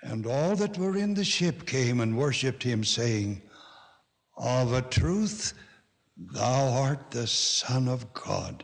and 0.03 0.25
all 0.25 0.56
that 0.56 0.77
were 0.77 0.98
in 0.98 1.13
the 1.13 1.24
ship 1.24 1.65
came 1.65 2.00
and 2.00 2.17
worshipped 2.17 2.63
him, 2.63 2.84
saying, 2.84 3.41
Of 4.38 4.74
a 4.74 4.82
truth, 4.82 5.53
thou 6.17 6.70
art 6.74 7.12
the 7.12 7.27
Son 7.27 7.88
of 7.88 8.13
God. 8.13 8.63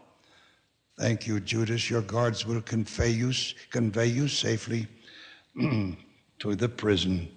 Thank 0.97 1.25
you, 1.25 1.39
Judas. 1.39 1.89
Your 1.89 2.01
guards 2.01 2.45
will 2.45 2.61
convey 2.61 3.09
you, 3.09 3.33
convey 3.71 4.07
you 4.07 4.27
safely 4.27 4.87
to 5.59 6.55
the 6.55 6.69
prison. 6.69 7.29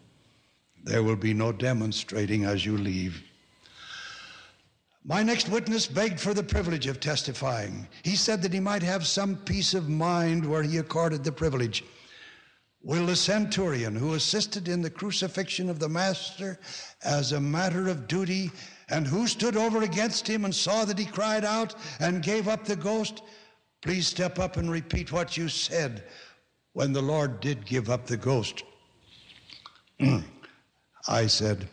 There 0.85 1.03
will 1.03 1.17
be 1.17 1.35
no 1.35 1.53
demonstrating 1.53 2.45
as 2.45 2.67
you 2.67 2.77
leave. 2.77 3.23
My 5.09 5.23
next 5.23 5.49
witness 5.49 5.87
begged 5.87 6.19
for 6.19 6.35
the 6.35 6.43
privilege 6.43 6.89
of 6.89 6.99
testifying. 6.99 7.87
He 8.03 8.17
said 8.17 8.43
that 8.43 8.53
he 8.53 8.59
might 8.59 8.83
have 8.83 9.07
some 9.07 9.37
peace 9.37 9.73
of 9.73 9.89
mind 9.89 10.45
where 10.45 10.65
he 10.65 10.79
accorded 10.79 11.23
the 11.23 11.31
privilege. 11.31 11.85
Will 12.83 13.07
the 13.07 13.15
centurion 13.15 13.95
who 13.95 14.15
assisted 14.15 14.67
in 14.67 14.83
the 14.83 14.91
crucifixion 14.91 15.71
of 15.71 15.79
the 15.79 15.89
Master 15.89 16.59
as 17.05 17.31
a 17.31 17.41
matter 17.41 17.87
of 17.87 18.09
duty 18.09 18.51
and 18.89 19.07
who 19.07 19.29
stood 19.29 19.57
over 19.57 19.83
against 19.83 20.27
him 20.27 20.45
and 20.45 20.53
saw 20.53 20.85
that 20.85 20.99
he 20.99 21.05
cried 21.05 21.45
out 21.45 21.77
and 22.01 22.21
gave 22.21 22.49
up 22.49 22.65
the 22.65 22.75
ghost, 22.75 23.23
please 23.83 24.09
step 24.09 24.41
up 24.41 24.57
and 24.57 24.69
repeat 24.73 25.13
what 25.13 25.37
you 25.37 25.49
said 25.49 26.03
when 26.73 26.93
the 26.93 27.03
Lord 27.03 27.39
did 27.39 27.65
give 27.65 27.91
up 27.91 28.07
the 28.07 28.17
ghost? 28.17 28.65
I 31.09 31.29
said, 31.29 31.69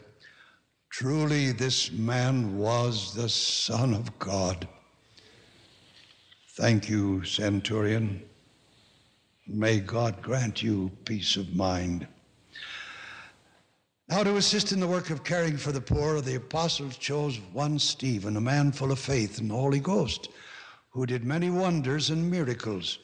Truly, 0.93 1.51
this 1.51 1.91
man 1.91 2.55
was 2.55 3.15
the 3.15 3.27
Son 3.27 3.95
of 3.95 4.19
God. 4.19 4.67
Thank 6.49 6.87
you, 6.87 7.23
Centurion. 7.23 8.21
May 9.47 9.79
God 9.79 10.21
grant 10.21 10.61
you 10.61 10.91
peace 11.03 11.35
of 11.35 11.55
mind. 11.55 12.05
Now, 14.07 14.21
to 14.23 14.37
assist 14.37 14.71
in 14.71 14.79
the 14.79 14.87
work 14.87 15.09
of 15.09 15.23
caring 15.23 15.57
for 15.57 15.71
the 15.71 15.81
poor, 15.81 16.21
the 16.21 16.35
apostles 16.35 16.95
chose 16.97 17.39
one 17.53 17.79
Stephen, 17.79 18.37
a 18.37 18.41
man 18.41 18.71
full 18.71 18.91
of 18.91 18.99
faith 18.99 19.39
and 19.39 19.49
the 19.49 19.55
Holy 19.55 19.79
Ghost, 19.79 20.29
who 20.91 21.07
did 21.07 21.25
many 21.25 21.49
wonders 21.49 22.11
and 22.11 22.29
miracles. 22.29 22.99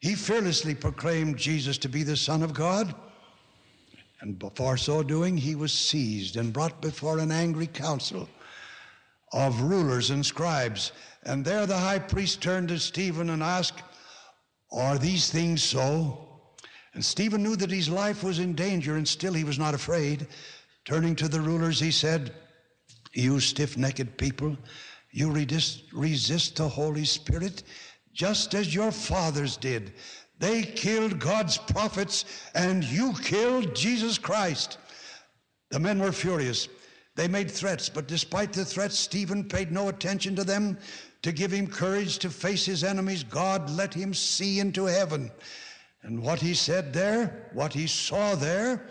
He 0.00 0.16
fearlessly 0.16 0.74
proclaimed 0.74 1.36
Jesus 1.36 1.78
to 1.78 1.88
be 1.88 2.02
the 2.02 2.16
Son 2.16 2.42
of 2.42 2.52
God 2.52 2.96
and 4.20 4.38
before 4.38 4.76
so 4.76 5.02
doing, 5.02 5.36
he 5.36 5.54
was 5.54 5.72
seized 5.72 6.36
and 6.36 6.52
brought 6.52 6.80
before 6.80 7.18
an 7.18 7.30
angry 7.30 7.68
council 7.68 8.28
of 9.32 9.60
rulers 9.60 10.10
and 10.10 10.24
scribes. 10.24 10.92
And 11.24 11.44
there 11.44 11.66
the 11.66 11.78
high 11.78 11.98
priest 11.98 12.42
turned 12.42 12.68
to 12.68 12.78
Stephen 12.78 13.30
and 13.30 13.42
asked, 13.42 13.82
Are 14.72 14.98
these 14.98 15.30
things 15.30 15.62
so? 15.62 16.26
And 16.94 17.04
Stephen 17.04 17.42
knew 17.42 17.54
that 17.56 17.70
his 17.70 17.88
life 17.88 18.24
was 18.24 18.40
in 18.40 18.54
danger, 18.54 18.96
and 18.96 19.06
still 19.06 19.34
he 19.34 19.44
was 19.44 19.58
not 19.58 19.74
afraid. 19.74 20.26
Turning 20.84 21.14
to 21.16 21.28
the 21.28 21.40
rulers, 21.40 21.78
he 21.78 21.92
said, 21.92 22.34
You 23.12 23.38
stiff 23.38 23.76
necked 23.76 24.16
people, 24.16 24.56
you 25.12 25.30
resist, 25.30 25.84
resist 25.92 26.56
the 26.56 26.68
Holy 26.68 27.04
Spirit 27.04 27.62
just 28.12 28.54
as 28.54 28.74
your 28.74 28.90
fathers 28.90 29.56
did. 29.56 29.92
They 30.38 30.62
killed 30.62 31.18
God's 31.18 31.58
prophets, 31.58 32.24
and 32.54 32.84
you 32.84 33.12
killed 33.22 33.74
Jesus 33.74 34.18
Christ. 34.18 34.78
The 35.70 35.80
men 35.80 35.98
were 35.98 36.12
furious. 36.12 36.68
They 37.16 37.26
made 37.26 37.50
threats, 37.50 37.88
but 37.88 38.06
despite 38.06 38.52
the 38.52 38.64
threats, 38.64 38.96
Stephen 38.96 39.48
paid 39.48 39.72
no 39.72 39.88
attention 39.88 40.36
to 40.36 40.44
them. 40.44 40.78
To 41.22 41.32
give 41.32 41.50
him 41.50 41.66
courage 41.66 42.18
to 42.18 42.30
face 42.30 42.64
his 42.64 42.84
enemies, 42.84 43.24
God 43.24 43.68
let 43.70 43.92
him 43.92 44.14
see 44.14 44.60
into 44.60 44.84
heaven. 44.84 45.32
And 46.02 46.22
what 46.22 46.38
he 46.38 46.54
said 46.54 46.92
there, 46.92 47.50
what 47.52 47.72
he 47.72 47.88
saw 47.88 48.36
there, 48.36 48.88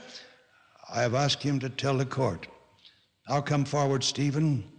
I 0.94 1.02
have 1.02 1.16
asked 1.16 1.42
him 1.42 1.60
to 1.60 1.70
tell 1.70 1.98
the 1.98 2.06
court. 2.06 2.48
I'll 3.30 3.42
come 3.42 3.64
forward, 3.64 4.04
Stephen. 4.04 4.70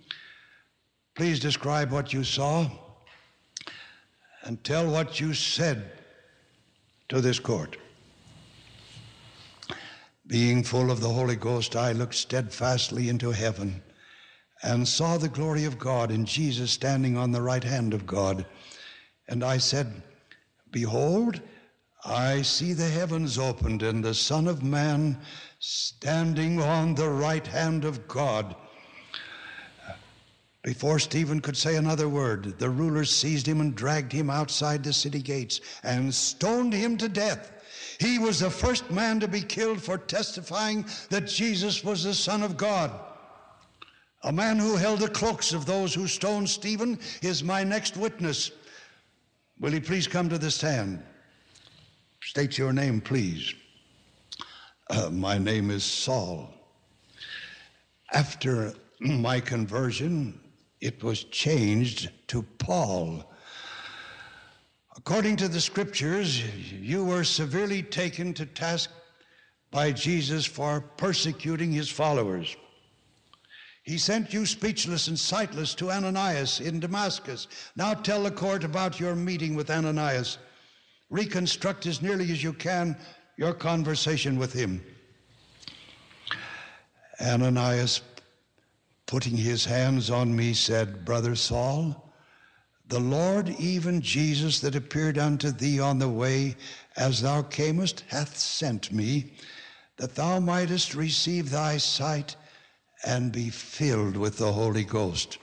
Please 1.14 1.40
describe 1.40 1.90
what 1.90 2.12
you 2.12 2.22
saw 2.22 2.70
and 4.44 4.62
tell 4.62 4.90
what 4.90 5.18
you 5.18 5.32
said 5.32 5.97
to 7.08 7.20
this 7.20 7.38
court. 7.38 7.76
Being 10.26 10.62
full 10.62 10.90
of 10.90 11.00
the 11.00 11.08
Holy 11.08 11.36
Ghost, 11.36 11.74
I 11.74 11.92
looked 11.92 12.14
steadfastly 12.14 13.08
into 13.08 13.30
heaven 13.30 13.82
and 14.62 14.86
saw 14.86 15.16
the 15.16 15.28
glory 15.28 15.64
of 15.64 15.78
God 15.78 16.10
and 16.10 16.26
Jesus 16.26 16.70
standing 16.70 17.16
on 17.16 17.32
the 17.32 17.40
right 17.40 17.64
hand 17.64 17.94
of 17.94 18.06
God. 18.06 18.44
And 19.28 19.42
I 19.42 19.58
said, 19.58 20.02
Behold, 20.70 21.40
I 22.04 22.42
see 22.42 22.72
the 22.74 22.88
heavens 22.88 23.38
opened 23.38 23.82
and 23.82 24.04
the 24.04 24.14
Son 24.14 24.46
of 24.46 24.62
Man 24.62 25.18
standing 25.58 26.60
on 26.60 26.94
the 26.94 27.08
right 27.08 27.46
hand 27.46 27.84
of 27.84 28.06
God. 28.06 28.54
Before 30.68 30.98
Stephen 30.98 31.40
could 31.40 31.56
say 31.56 31.76
another 31.76 32.10
word, 32.10 32.58
the 32.58 32.68
rulers 32.68 33.08
seized 33.10 33.48
him 33.48 33.62
and 33.62 33.74
dragged 33.74 34.12
him 34.12 34.28
outside 34.28 34.84
the 34.84 34.92
city 34.92 35.22
gates 35.22 35.62
and 35.82 36.14
stoned 36.14 36.74
him 36.74 36.98
to 36.98 37.08
death. 37.08 37.52
He 37.98 38.18
was 38.18 38.40
the 38.40 38.50
first 38.50 38.90
man 38.90 39.18
to 39.20 39.28
be 39.28 39.40
killed 39.40 39.80
for 39.80 39.96
testifying 39.96 40.84
that 41.08 41.26
Jesus 41.26 41.82
was 41.82 42.04
the 42.04 42.12
Son 42.12 42.42
of 42.42 42.58
God. 42.58 42.90
A 44.24 44.30
man 44.30 44.58
who 44.58 44.76
held 44.76 45.00
the 45.00 45.08
cloaks 45.08 45.54
of 45.54 45.64
those 45.64 45.94
who 45.94 46.06
stoned 46.06 46.50
Stephen 46.50 46.98
is 47.22 47.42
my 47.42 47.64
next 47.64 47.96
witness. 47.96 48.50
Will 49.60 49.72
he 49.72 49.80
please 49.80 50.06
come 50.06 50.28
to 50.28 50.36
the 50.36 50.50
stand? 50.50 51.02
State 52.20 52.58
your 52.58 52.74
name, 52.74 53.00
please. 53.00 53.54
Uh, 54.90 55.08
my 55.08 55.38
name 55.38 55.70
is 55.70 55.82
Saul. 55.82 56.52
After 58.12 58.74
my 59.00 59.40
conversion, 59.40 60.38
it 60.80 61.02
was 61.02 61.24
changed 61.24 62.10
to 62.28 62.42
Paul. 62.58 63.24
According 64.96 65.36
to 65.36 65.48
the 65.48 65.60
scriptures, 65.60 66.42
you 66.72 67.04
were 67.04 67.24
severely 67.24 67.82
taken 67.82 68.34
to 68.34 68.46
task 68.46 68.90
by 69.70 69.92
Jesus 69.92 70.44
for 70.44 70.80
persecuting 70.80 71.72
his 71.72 71.88
followers. 71.88 72.56
He 73.82 73.96
sent 73.96 74.34
you 74.34 74.44
speechless 74.44 75.08
and 75.08 75.18
sightless 75.18 75.74
to 75.76 75.90
Ananias 75.90 76.60
in 76.60 76.78
Damascus. 76.78 77.48
Now 77.74 77.94
tell 77.94 78.22
the 78.22 78.30
court 78.30 78.64
about 78.64 79.00
your 79.00 79.14
meeting 79.14 79.54
with 79.54 79.70
Ananias. 79.70 80.38
Reconstruct 81.10 81.86
as 81.86 82.02
nearly 82.02 82.30
as 82.30 82.42
you 82.42 82.52
can 82.52 82.96
your 83.38 83.54
conversation 83.54 84.38
with 84.38 84.52
him. 84.52 84.84
Ananias 87.20 88.02
putting 89.08 89.38
his 89.38 89.64
hands 89.64 90.10
on 90.10 90.36
me, 90.36 90.52
said, 90.52 91.02
Brother 91.04 91.34
Saul, 91.34 92.12
the 92.88 93.00
Lord, 93.00 93.48
even 93.58 94.02
Jesus, 94.02 94.60
that 94.60 94.74
appeared 94.74 95.16
unto 95.16 95.50
thee 95.50 95.80
on 95.80 95.98
the 95.98 96.08
way 96.08 96.54
as 96.94 97.22
thou 97.22 97.42
camest, 97.42 98.04
hath 98.08 98.36
sent 98.36 98.92
me, 98.92 99.32
that 99.96 100.14
thou 100.14 100.38
mightest 100.38 100.94
receive 100.94 101.50
thy 101.50 101.78
sight 101.78 102.36
and 103.04 103.32
be 103.32 103.48
filled 103.48 104.16
with 104.16 104.36
the 104.36 104.52
Holy 104.52 104.84
Ghost. 104.84 105.38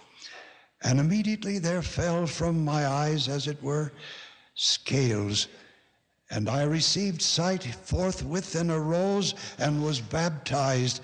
And 0.83 0.99
immediately 0.99 1.57
there 1.57 1.81
fell 1.81 2.27
from 2.27 2.63
my 2.63 2.85
eyes, 2.85 3.27
as 3.27 3.47
it 3.47 3.61
were, 3.63 3.91
scales, 4.53 5.47
and 6.29 6.49
I 6.49 6.63
received 6.63 7.21
sight 7.21 7.63
forthwith 7.63 8.53
and 8.55 8.69
arose 8.69 9.33
and 9.57 9.83
was 9.83 10.01
baptized, 10.01 11.03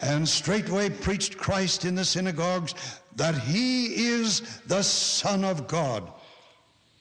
and 0.00 0.28
straightway 0.28 0.88
preached 0.88 1.36
Christ 1.36 1.84
in 1.84 1.94
the 1.94 2.04
synagogues 2.04 2.74
that 3.16 3.36
he 3.36 4.06
is 4.06 4.60
the 4.66 4.82
Son 4.82 5.44
of 5.44 5.66
God. 5.66 6.10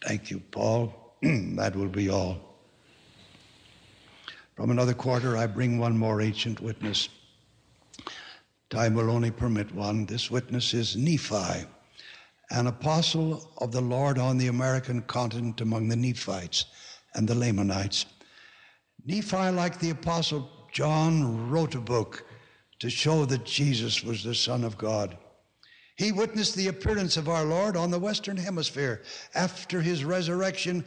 Thank 0.06 0.30
you, 0.32 0.40
Paul. 0.52 0.94
that 1.22 1.76
will 1.76 1.88
be 1.88 2.10
all. 2.10 2.38
From 4.56 4.72
another 4.72 4.94
quarter, 4.94 5.38
I 5.38 5.48
bring 5.48 5.78
one 5.78 5.98
more 5.98 6.22
ancient 6.22 6.60
witness. 6.60 7.08
Time 8.70 8.94
will 8.94 9.10
only 9.10 9.32
permit 9.32 9.74
one. 9.74 10.06
This 10.06 10.30
witness 10.30 10.74
is 10.74 10.96
Nephi, 10.96 11.66
an 12.52 12.68
apostle 12.68 13.52
of 13.60 13.72
the 13.72 13.82
Lord 13.82 14.20
on 14.20 14.38
the 14.38 14.48
American 14.48 15.02
continent 15.04 15.62
among 15.62 15.88
the 15.88 15.96
Nephites 15.96 16.66
and 17.16 17.28
the 17.28 17.36
Lamanites. 17.36 18.06
Nephi, 19.06 19.50
like 19.52 19.80
the 19.80 19.92
apostle 19.92 20.50
John, 20.72 21.50
wrote 21.50 21.76
a 21.76 21.80
book 21.80 22.26
to 22.80 22.90
show 22.90 23.26
that 23.26 23.46
Jesus 23.46 24.04
was 24.04 24.24
the 24.24 24.36
Son 24.36 24.64
of 24.64 24.78
God. 24.78 25.18
He 25.96 26.12
witnessed 26.14 26.56
the 26.56 26.70
appearance 26.70 27.18
of 27.18 27.28
our 27.28 27.44
Lord 27.44 27.76
on 27.76 27.92
the 27.92 28.00
Western 28.00 28.38
Hemisphere 28.38 29.02
after 29.36 29.82
his 29.82 30.06
resurrection, 30.06 30.86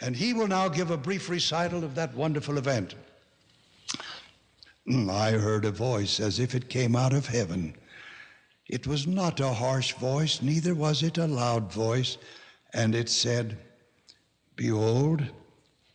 and 0.00 0.14
he 0.14 0.32
will 0.32 0.46
now 0.46 0.68
give 0.68 0.90
a 0.90 0.96
brief 0.96 1.28
recital 1.28 1.82
of 1.82 1.96
that 1.96 2.14
wonderful 2.14 2.56
event. 2.56 2.94
Mm, 4.88 5.10
I 5.10 5.32
heard 5.32 5.64
a 5.64 5.72
voice 5.72 6.20
as 6.20 6.38
if 6.38 6.54
it 6.54 6.68
came 6.68 6.94
out 6.94 7.12
of 7.12 7.26
heaven. 7.26 7.74
It 8.68 8.86
was 8.86 9.06
not 9.06 9.40
a 9.40 9.52
harsh 9.52 9.94
voice, 9.94 10.40
neither 10.42 10.74
was 10.74 11.02
it 11.02 11.18
a 11.18 11.26
loud 11.26 11.72
voice, 11.72 12.18
and 12.72 12.94
it 12.94 13.08
said, 13.08 13.58
Behold, 14.54 15.24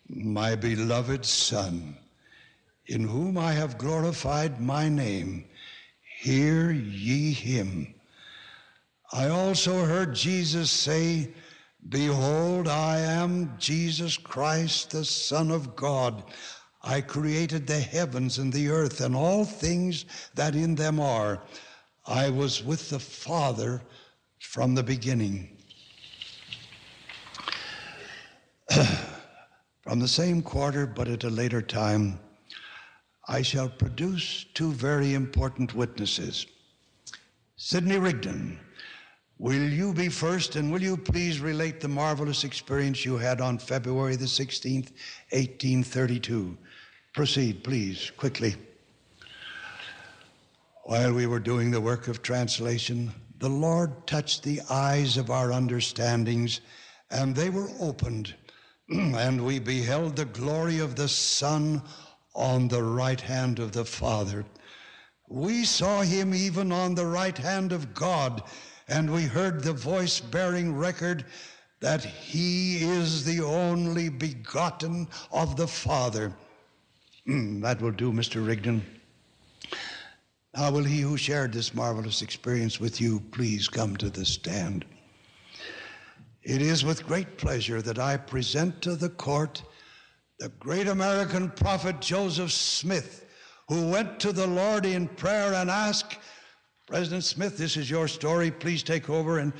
my 0.09 0.55
beloved 0.55 1.25
Son, 1.25 1.95
in 2.87 3.07
whom 3.07 3.37
I 3.37 3.53
have 3.53 3.77
glorified 3.77 4.59
my 4.59 4.89
name, 4.89 5.45
hear 6.19 6.71
ye 6.71 7.31
him. 7.31 7.93
I 9.13 9.27
also 9.27 9.85
heard 9.85 10.15
Jesus 10.15 10.71
say, 10.71 11.33
Behold, 11.89 12.67
I 12.67 12.99
am 12.99 13.53
Jesus 13.57 14.17
Christ, 14.17 14.91
the 14.91 15.03
Son 15.03 15.51
of 15.51 15.75
God. 15.75 16.23
I 16.83 17.01
created 17.01 17.67
the 17.67 17.79
heavens 17.79 18.37
and 18.37 18.53
the 18.53 18.69
earth 18.69 19.01
and 19.01 19.15
all 19.15 19.45
things 19.45 20.05
that 20.35 20.55
in 20.55 20.75
them 20.75 20.99
are. 20.99 21.41
I 22.05 22.29
was 22.29 22.63
with 22.63 22.89
the 22.89 22.99
Father 22.99 23.81
from 24.39 24.75
the 24.75 24.83
beginning. 24.83 25.57
from 29.81 29.99
the 29.99 30.07
same 30.07 30.41
quarter, 30.41 30.85
but 30.85 31.07
at 31.07 31.23
a 31.23 31.29
later 31.29 31.61
time, 31.61 32.19
I 33.27 33.41
shall 33.41 33.69
produce 33.69 34.45
two 34.53 34.71
very 34.71 35.13
important 35.13 35.75
witnesses. 35.75 36.47
Sidney 37.55 37.97
Rigdon, 37.99 38.59
will 39.37 39.69
you 39.69 39.93
be 39.93 40.09
first 40.09 40.55
and 40.55 40.71
will 40.71 40.81
you 40.81 40.97
please 40.97 41.39
relate 41.39 41.79
the 41.79 41.87
marvelous 41.87 42.43
experience 42.43 43.05
you 43.05 43.17
had 43.17 43.39
on 43.39 43.59
February 43.59 44.15
the 44.15 44.25
16th, 44.25 44.91
1832? 45.29 46.57
Proceed, 47.13 47.63
please, 47.63 48.11
quickly. 48.17 48.55
While 50.85 51.13
we 51.13 51.27
were 51.27 51.39
doing 51.39 51.69
the 51.69 51.79
work 51.79 52.07
of 52.07 52.23
translation, 52.23 53.11
the 53.37 53.49
Lord 53.49 54.07
touched 54.07 54.43
the 54.43 54.61
eyes 54.69 55.17
of 55.17 55.29
our 55.29 55.51
understandings, 55.51 56.61
and 57.11 57.35
they 57.35 57.49
were 57.49 57.69
opened, 57.79 58.33
and 58.89 59.45
we 59.45 59.59
beheld 59.59 60.15
the 60.15 60.25
glory 60.25 60.79
of 60.79 60.95
the 60.95 61.07
Son 61.07 61.83
on 62.33 62.67
the 62.67 62.83
right 62.83 63.19
hand 63.19 63.59
of 63.59 63.71
the 63.71 63.85
Father. 63.85 64.45
We 65.27 65.63
saw 65.63 66.01
him 66.01 66.33
even 66.33 66.71
on 66.71 66.95
the 66.95 67.05
right 67.05 67.37
hand 67.37 67.71
of 67.71 67.93
God, 67.93 68.43
and 68.87 69.11
we 69.11 69.23
heard 69.23 69.63
the 69.63 69.73
voice 69.73 70.19
bearing 70.19 70.75
record 70.75 71.25
that 71.79 72.03
he 72.03 72.83
is 72.83 73.25
the 73.25 73.43
only 73.43 74.09
begotten 74.09 75.07
of 75.31 75.55
the 75.55 75.67
Father. 75.67 76.33
Mm, 77.27 77.61
that 77.61 77.81
will 77.81 77.91
do, 77.91 78.11
Mr. 78.11 78.45
Rigdon. 78.45 78.85
Now, 80.55 80.71
will 80.71 80.83
he 80.83 80.99
who 80.99 81.17
shared 81.17 81.53
this 81.53 81.73
marvelous 81.73 82.21
experience 82.21 82.79
with 82.79 82.99
you 82.99 83.21
please 83.31 83.67
come 83.67 83.95
to 83.97 84.09
the 84.09 84.25
stand? 84.25 84.85
It 86.43 86.61
is 86.61 86.83
with 86.83 87.05
great 87.05 87.37
pleasure 87.37 87.81
that 87.81 87.99
I 87.99 88.17
present 88.17 88.81
to 88.81 88.95
the 88.95 89.09
court 89.09 89.63
the 90.41 90.49
great 90.59 90.87
American 90.87 91.51
prophet 91.51 92.01
Joseph 92.01 92.51
Smith, 92.51 93.27
who 93.67 93.91
went 93.91 94.19
to 94.21 94.31
the 94.31 94.47
Lord 94.47 94.87
in 94.87 95.07
prayer 95.07 95.53
and 95.53 95.69
asked, 95.69 96.17
President 96.87 97.23
Smith, 97.23 97.59
this 97.59 97.77
is 97.77 97.91
your 97.91 98.07
story. 98.07 98.49
Please 98.49 98.81
take 98.81 99.07
over. 99.07 99.37
And 99.37 99.53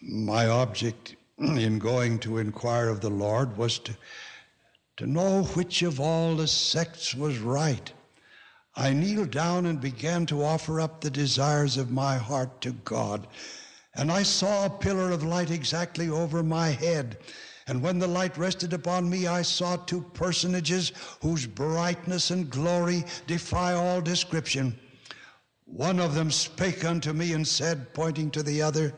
my 0.00 0.46
object 0.46 1.16
in 1.36 1.80
going 1.80 2.20
to 2.20 2.38
inquire 2.38 2.88
of 2.88 3.00
the 3.00 3.10
Lord 3.10 3.56
was 3.56 3.80
to 3.80 3.96
to 4.98 5.06
know 5.06 5.42
which 5.42 5.82
of 5.82 5.98
all 5.98 6.36
the 6.36 6.46
sects 6.46 7.12
was 7.12 7.38
right. 7.38 7.92
I 8.76 8.92
kneeled 8.92 9.32
down 9.32 9.66
and 9.66 9.80
began 9.80 10.26
to 10.26 10.44
offer 10.44 10.80
up 10.80 11.00
the 11.00 11.10
desires 11.10 11.76
of 11.76 11.90
my 11.90 12.16
heart 12.16 12.60
to 12.60 12.70
God. 12.84 13.26
And 13.96 14.12
I 14.12 14.22
saw 14.22 14.64
a 14.64 14.70
pillar 14.70 15.10
of 15.10 15.24
light 15.24 15.50
exactly 15.50 16.08
over 16.08 16.42
my 16.42 16.68
head. 16.68 17.18
And 17.68 17.82
when 17.82 17.98
the 17.98 18.06
light 18.06 18.36
rested 18.38 18.72
upon 18.72 19.10
me, 19.10 19.26
I 19.26 19.42
saw 19.42 19.76
two 19.76 20.02
personages 20.14 20.92
whose 21.20 21.46
brightness 21.46 22.30
and 22.30 22.48
glory 22.48 23.04
defy 23.26 23.72
all 23.72 24.00
description. 24.00 24.78
One 25.64 25.98
of 25.98 26.14
them 26.14 26.30
spake 26.30 26.84
unto 26.84 27.12
me 27.12 27.32
and 27.32 27.46
said, 27.46 27.92
pointing 27.92 28.30
to 28.32 28.42
the 28.44 28.62
other, 28.62 28.94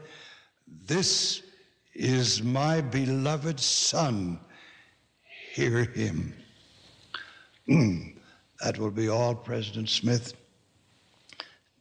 This 0.87 1.43
is 1.95 2.43
my 2.43 2.83
beloved 2.83 3.59
Son 3.59 4.39
hear 5.55 5.85
him. 5.85 6.35
Mm, 7.69 8.17
that 8.63 8.79
will 8.79 8.91
be 8.91 9.09
all, 9.09 9.35
President 9.35 9.89
Smith. 9.89 10.35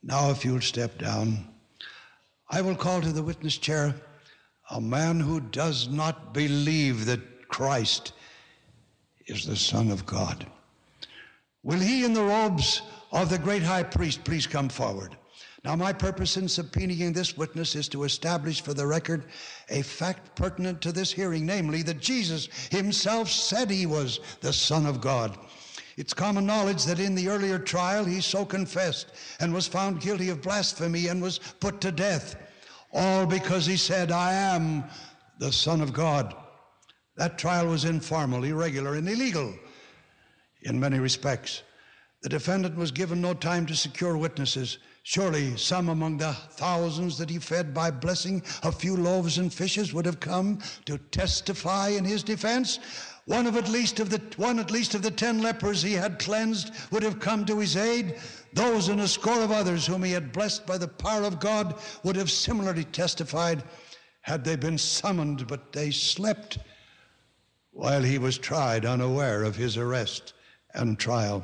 Now, 0.03 0.31
if 0.31 0.45
you'll 0.45 0.61
step 0.61 0.97
down, 0.97 1.49
I 2.49 2.61
will 2.61 2.75
call 2.75 3.01
to 3.01 3.11
the 3.11 3.21
witness 3.21 3.57
chair 3.57 3.93
a 4.71 4.81
man 4.81 5.19
who 5.19 5.39
does 5.39 5.87
not 5.87 6.33
believe 6.33 7.05
that 7.05 7.47
Christ 7.47 8.13
is 9.27 9.45
the 9.45 9.55
Son 9.55 9.91
of 9.91 10.05
God. 10.05 10.45
Will 11.63 11.79
he, 11.79 12.05
in 12.05 12.13
the 12.13 12.23
robes 12.23 12.81
of 13.11 13.29
the 13.29 13.37
great 13.37 13.63
high 13.63 13.83
priest, 13.83 14.23
please 14.23 14.47
come 14.47 14.69
forward? 14.69 15.17
Now, 15.63 15.75
my 15.75 15.91
purpose 15.91 16.37
in 16.37 16.45
subpoenaing 16.45 17.13
this 17.13 17.35
witness 17.35 17.75
is 17.75 17.89
to 17.89 18.03
establish 18.03 18.61
for 18.61 18.73
the 18.73 18.87
record 18.87 19.25
a 19.69 19.81
fact 19.81 20.35
pertinent 20.35 20.81
to 20.81 20.91
this 20.91 21.11
hearing, 21.11 21.45
namely 21.45 21.81
that 21.83 21.99
Jesus 21.99 22.47
himself 22.71 23.29
said 23.29 23.69
he 23.69 23.85
was 23.85 24.19
the 24.39 24.53
Son 24.53 24.85
of 24.85 25.01
God. 25.01 25.37
It's 25.97 26.13
common 26.13 26.45
knowledge 26.45 26.85
that 26.85 26.99
in 26.99 27.15
the 27.15 27.27
earlier 27.27 27.57
trial 27.57 28.05
he 28.05 28.21
so 28.21 28.45
confessed 28.45 29.07
and 29.39 29.53
was 29.53 29.67
found 29.67 29.99
guilty 29.99 30.29
of 30.29 30.43
blasphemy 30.43 31.07
and 31.07 31.21
was 31.21 31.39
put 31.59 31.81
to 31.81 31.91
death, 31.91 32.35
all 32.93 33.25
because 33.25 33.65
he 33.65 33.77
said, 33.77 34.11
I 34.11 34.33
am 34.33 34.83
the 35.39 35.51
Son 35.51 35.81
of 35.81 35.93
God. 35.93 36.35
That 37.15 37.37
trial 37.37 37.67
was 37.67 37.85
informal, 37.85 38.43
irregular, 38.43 38.95
and 38.95 39.09
illegal 39.09 39.53
in 40.63 40.79
many 40.79 40.99
respects. 40.99 41.63
The 42.21 42.29
defendant 42.29 42.75
was 42.75 42.91
given 42.91 43.21
no 43.21 43.33
time 43.33 43.65
to 43.67 43.75
secure 43.75 44.17
witnesses. 44.17 44.79
Surely 45.03 45.55
some 45.55 45.89
among 45.89 46.17
the 46.17 46.33
thousands 46.33 47.17
that 47.17 47.29
he 47.29 47.39
fed 47.39 47.73
by 47.73 47.91
blessing 47.91 48.43
a 48.63 48.71
few 48.71 48.97
loaves 48.97 49.37
and 49.37 49.53
fishes 49.53 49.93
would 49.93 50.05
have 50.05 50.19
come 50.19 50.59
to 50.85 50.97
testify 50.97 51.89
in 51.89 52.03
his 52.03 52.23
defense. 52.23 52.79
One 53.27 53.45
of 53.45 53.57
at 53.57 53.67
least 53.67 53.99
of 53.99 54.09
the 54.09 54.21
one 54.37 54.57
at 54.57 54.71
least 54.71 54.95
of 54.95 55.01
the 55.01 55.11
ten 55.11 55.41
lepers 55.41 55.81
he 55.81 55.91
had 55.91 56.17
cleansed 56.17 56.71
would 56.91 57.03
have 57.03 57.19
come 57.19 57.45
to 57.45 57.59
his 57.59 57.75
aid. 57.75 58.17
Those 58.53 58.87
and 58.87 59.01
a 59.01 59.07
score 59.07 59.43
of 59.43 59.51
others 59.51 59.85
whom 59.85 60.03
he 60.03 60.13
had 60.13 60.31
blessed 60.31 60.65
by 60.65 60.77
the 60.77 60.87
power 60.87 61.23
of 61.23 61.41
God 61.41 61.77
would 62.03 62.15
have 62.15 62.31
similarly 62.31 62.85
testified 62.85 63.63
had 64.21 64.45
they 64.45 64.55
been 64.55 64.77
summoned, 64.77 65.45
but 65.45 65.73
they 65.73 65.91
slept 65.91 66.59
while 67.71 68.01
he 68.01 68.17
was 68.17 68.37
tried, 68.37 68.85
unaware 68.85 69.43
of 69.43 69.57
his 69.57 69.75
arrest 69.75 70.31
and 70.73 70.97
trial. 70.97 71.43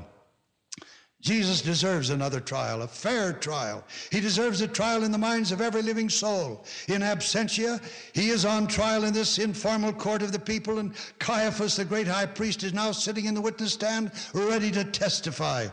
Jesus 1.23 1.61
deserves 1.61 2.09
another 2.09 2.41
trial, 2.41 2.81
a 2.81 2.87
fair 2.87 3.31
trial. 3.31 3.81
He 4.11 4.19
deserves 4.19 4.59
a 4.59 4.67
trial 4.67 5.05
in 5.05 5.11
the 5.13 5.17
minds 5.17 5.53
of 5.53 5.61
every 5.61 5.81
living 5.81 6.09
soul. 6.09 6.65
In 6.89 7.01
absentia, 7.01 7.81
he 8.11 8.27
is 8.27 8.43
on 8.43 8.67
trial 8.67 9.05
in 9.05 9.13
this 9.13 9.39
informal 9.39 9.93
court 9.93 10.21
of 10.21 10.33
the 10.33 10.39
people, 10.39 10.79
and 10.79 10.93
Caiaphas, 11.19 11.77
the 11.77 11.85
great 11.85 12.07
high 12.07 12.25
priest, 12.25 12.63
is 12.63 12.73
now 12.73 12.91
sitting 12.91 13.23
in 13.23 13.35
the 13.35 13.41
witness 13.41 13.71
stand, 13.71 14.11
ready 14.33 14.69
to 14.71 14.83
testify. 14.83 15.67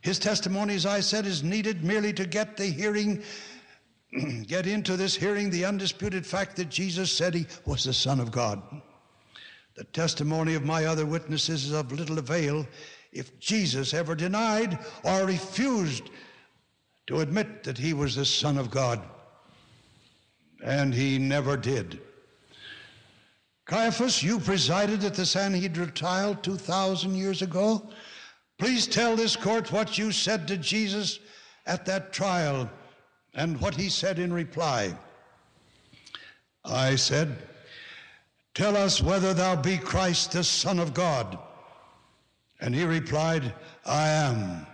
His 0.00 0.18
testimony, 0.18 0.74
as 0.74 0.86
I 0.86 1.00
said, 1.00 1.26
is 1.26 1.42
needed 1.42 1.84
merely 1.84 2.14
to 2.14 2.24
get 2.24 2.56
the 2.56 2.64
hearing, 2.64 3.22
get 4.46 4.66
into 4.66 4.96
this 4.96 5.14
hearing 5.14 5.50
the 5.50 5.66
undisputed 5.66 6.24
fact 6.24 6.56
that 6.56 6.70
Jesus 6.70 7.12
said 7.12 7.34
he 7.34 7.46
was 7.66 7.84
the 7.84 7.92
Son 7.92 8.20
of 8.20 8.30
God. 8.30 8.62
The 9.74 9.84
testimony 9.84 10.54
of 10.54 10.64
my 10.64 10.86
other 10.86 11.04
witnesses 11.04 11.66
is 11.66 11.72
of 11.72 11.92
little 11.92 12.18
avail 12.18 12.66
if 13.12 13.38
Jesus 13.38 13.94
ever 13.94 14.14
denied 14.14 14.78
or 15.02 15.24
refused 15.24 16.10
to 17.06 17.20
admit 17.20 17.64
that 17.64 17.78
he 17.78 17.94
was 17.94 18.14
the 18.14 18.24
Son 18.24 18.58
of 18.58 18.70
God. 18.70 19.00
And 20.62 20.92
he 20.92 21.18
never 21.18 21.56
did. 21.56 22.00
Caiaphas, 23.64 24.22
you 24.22 24.40
presided 24.40 25.04
at 25.04 25.14
the 25.14 25.26
Sanhedrin 25.26 25.92
trial 25.92 26.34
2,000 26.34 27.14
years 27.14 27.42
ago. 27.42 27.82
Please 28.58 28.86
tell 28.86 29.14
this 29.14 29.36
court 29.36 29.70
what 29.72 29.98
you 29.98 30.10
said 30.10 30.48
to 30.48 30.56
Jesus 30.56 31.20
at 31.66 31.86
that 31.86 32.12
trial 32.12 32.68
and 33.34 33.60
what 33.60 33.74
he 33.74 33.88
said 33.88 34.18
in 34.18 34.32
reply. 34.32 34.96
I 36.64 36.96
said, 36.96 37.36
Tell 38.54 38.76
us 38.76 39.00
whether 39.00 39.32
thou 39.32 39.54
be 39.54 39.78
Christ, 39.78 40.32
the 40.32 40.42
Son 40.42 40.78
of 40.78 40.92
God. 40.92 41.38
And 42.60 42.74
he 42.74 42.84
replied, 42.84 43.54
I 43.86 44.08
am 44.08 44.66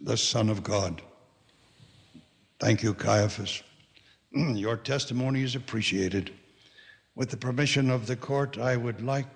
the 0.00 0.16
Son 0.16 0.48
of 0.48 0.62
God. 0.62 1.02
Thank 2.58 2.82
you, 2.82 2.94
Caiaphas. 2.94 3.62
Mm, 4.36 4.58
your 4.58 4.76
testimony 4.76 5.42
is 5.42 5.54
appreciated. 5.54 6.32
With 7.14 7.30
the 7.30 7.36
permission 7.36 7.90
of 7.90 8.06
the 8.06 8.16
court, 8.16 8.56
I 8.56 8.76
would 8.76 9.02
like 9.02 9.26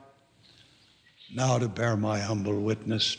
now 1.34 1.58
to 1.58 1.68
bear 1.68 1.96
my 1.96 2.18
humble 2.18 2.60
witness 2.60 3.18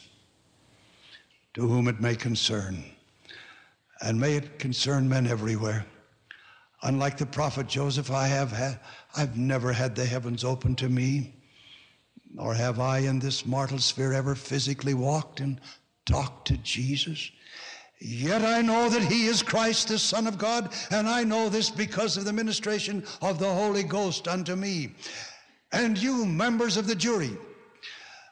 to 1.53 1.67
whom 1.67 1.87
it 1.87 2.01
may 2.01 2.15
concern. 2.15 2.83
And 4.01 4.19
may 4.19 4.35
it 4.35 4.59
concern 4.59 5.07
men 5.07 5.27
everywhere. 5.27 5.85
Unlike 6.83 7.17
the 7.17 7.25
prophet 7.25 7.67
Joseph, 7.67 8.11
I 8.11 8.27
have 8.27 8.51
had, 8.51 8.79
I've 9.15 9.37
never 9.37 9.73
had 9.73 9.95
the 9.95 10.05
heavens 10.05 10.43
open 10.43 10.75
to 10.75 10.89
me 10.89 11.33
nor 12.33 12.53
have 12.53 12.79
I 12.79 12.99
in 12.99 13.19
this 13.19 13.45
mortal 13.45 13.79
sphere 13.79 14.13
ever 14.13 14.35
physically 14.35 14.93
walked 14.93 15.39
and 15.39 15.59
talked 16.05 16.47
to 16.47 16.57
Jesus. 16.57 17.31
Yet 17.99 18.43
I 18.43 18.61
know 18.61 18.89
that 18.89 19.03
he 19.03 19.25
is 19.25 19.41
Christ, 19.41 19.87
the 19.87 19.97
Son 19.97 20.27
of 20.27 20.37
God, 20.37 20.73
and 20.91 21.07
I 21.07 21.23
know 21.23 21.49
this 21.49 21.69
because 21.69 22.15
of 22.15 22.25
the 22.25 22.33
ministration 22.33 23.03
of 23.21 23.39
the 23.39 23.51
Holy 23.51 23.83
Ghost 23.83 24.27
unto 24.27 24.55
me. 24.55 24.93
And 25.71 25.97
you, 25.97 26.25
members 26.25 26.77
of 26.77 26.87
the 26.87 26.95
jury, 26.95 27.35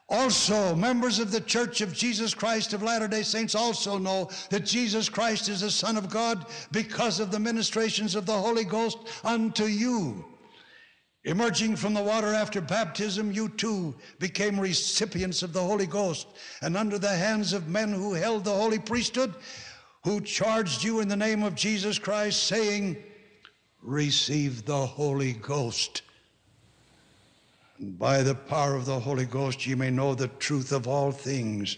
also, 0.08 0.75
members 0.75 1.17
of 1.17 1.31
the 1.31 1.41
Church 1.41 1.81
of 1.81 1.91
Jesus 1.91 2.36
Christ 2.36 2.73
of 2.73 2.84
Latter 2.84 3.08
day 3.08 3.23
Saints 3.23 3.55
also 3.55 3.97
know 3.97 4.29
that 4.51 4.63
Jesus 4.65 5.10
Christ 5.10 5.49
is 5.49 5.62
the 5.62 5.71
Son 5.71 5.97
of 5.97 6.12
God 6.12 6.45
because 6.71 7.19
of 7.19 7.31
the 7.31 7.39
ministrations 7.39 8.13
of 8.13 8.27
the 8.27 8.38
Holy 8.38 8.65
Ghost 8.65 8.99
unto 9.23 9.63
you. 9.63 10.23
Emerging 11.25 11.75
from 11.75 11.95
the 11.95 12.03
water 12.03 12.33
after 12.33 12.61
baptism, 12.61 13.31
you 13.31 13.49
too 13.49 13.95
became 14.19 14.59
recipients 14.59 15.41
of 15.41 15.53
the 15.53 15.61
Holy 15.61 15.88
Ghost, 15.88 16.27
and 16.61 16.77
under 16.77 16.99
the 16.99 17.15
hands 17.15 17.51
of 17.51 17.67
men 17.67 17.91
who 17.91 18.13
held 18.13 18.43
the 18.43 18.53
holy 18.53 18.77
priesthood, 18.77 19.33
who 20.03 20.21
charged 20.21 20.83
you 20.83 20.99
in 20.99 21.07
the 21.07 21.15
name 21.15 21.41
of 21.41 21.55
Jesus 21.55 21.97
Christ, 21.97 22.43
saying, 22.43 22.95
Receive 23.81 24.65
the 24.65 24.85
Holy 24.85 25.33
Ghost. 25.33 26.03
And 27.79 27.97
by 27.97 28.21
the 28.21 28.35
power 28.35 28.75
of 28.75 28.85
the 28.85 28.99
Holy 28.99 29.25
Ghost, 29.25 29.65
ye 29.65 29.73
may 29.73 29.89
know 29.89 30.13
the 30.13 30.27
truth 30.27 30.71
of 30.71 30.88
all 30.88 31.11
things 31.11 31.77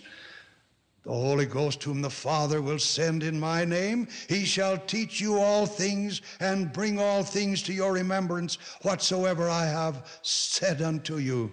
the 1.07 1.13
Holy 1.13 1.45
Ghost, 1.45 1.81
whom 1.83 2.01
the 2.01 2.09
Father 2.09 2.61
will 2.61 2.79
send 2.79 3.23
in 3.23 3.39
my 3.39 3.63
name, 3.63 4.09
he 4.27 4.43
shall 4.43 4.77
teach 4.77 5.21
you 5.21 5.39
all 5.39 5.65
things 5.65 6.21
and 6.41 6.73
bring 6.73 6.99
all 6.99 7.23
things 7.23 7.63
to 7.63 7.73
your 7.73 7.93
remembrance 7.93 8.55
whatsoever 8.81 9.49
I 9.49 9.67
have 9.67 10.19
said 10.21 10.81
unto 10.81 11.15
you. 11.15 11.49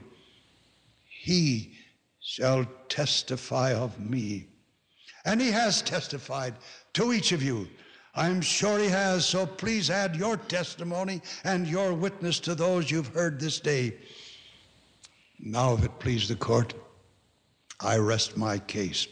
He 1.08 1.74
shall 2.20 2.66
testify 2.88 3.74
of 3.74 4.00
me. 4.00 4.48
And 5.24 5.40
he 5.40 5.52
has 5.52 5.82
testified 5.82 6.54
to 6.94 7.12
each 7.12 7.30
of 7.30 7.40
you. 7.40 7.68
I'm 8.16 8.40
sure 8.40 8.80
he 8.80 8.88
has, 8.88 9.24
so 9.24 9.46
please 9.46 9.88
add 9.88 10.16
your 10.16 10.36
testimony 10.36 11.22
and 11.44 11.68
your 11.68 11.94
witness 11.94 12.40
to 12.40 12.56
those 12.56 12.90
you've 12.90 13.14
heard 13.14 13.38
this 13.38 13.60
day. 13.60 13.94
Now, 15.38 15.74
if 15.74 15.84
it 15.84 15.96
please 16.00 16.26
the 16.26 16.34
court, 16.34 16.74
I 17.78 17.98
rest 17.98 18.36
my 18.36 18.58
case. 18.58 19.06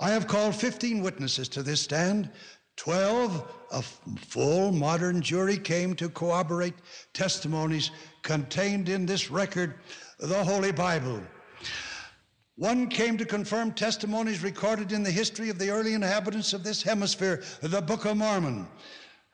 I 0.00 0.10
have 0.10 0.28
called 0.28 0.54
15 0.54 1.02
witnesses 1.02 1.48
to 1.50 1.62
this 1.62 1.80
stand. 1.80 2.30
12, 2.76 3.44
a 3.72 3.82
full 3.82 4.70
modern 4.70 5.20
jury 5.20 5.58
came 5.58 5.94
to 5.96 6.08
corroborate 6.08 6.74
testimonies 7.12 7.90
contained 8.22 8.88
in 8.88 9.04
this 9.04 9.30
record, 9.30 9.74
the 10.20 10.44
Holy 10.44 10.70
Bible. 10.70 11.20
One 12.54 12.88
came 12.88 13.18
to 13.18 13.24
confirm 13.24 13.72
testimonies 13.72 14.42
recorded 14.42 14.92
in 14.92 15.02
the 15.02 15.10
history 15.10 15.48
of 15.48 15.58
the 15.58 15.70
early 15.70 15.94
inhabitants 15.94 16.52
of 16.52 16.62
this 16.62 16.82
hemisphere, 16.82 17.42
the 17.60 17.82
Book 17.82 18.04
of 18.04 18.16
Mormon. 18.16 18.68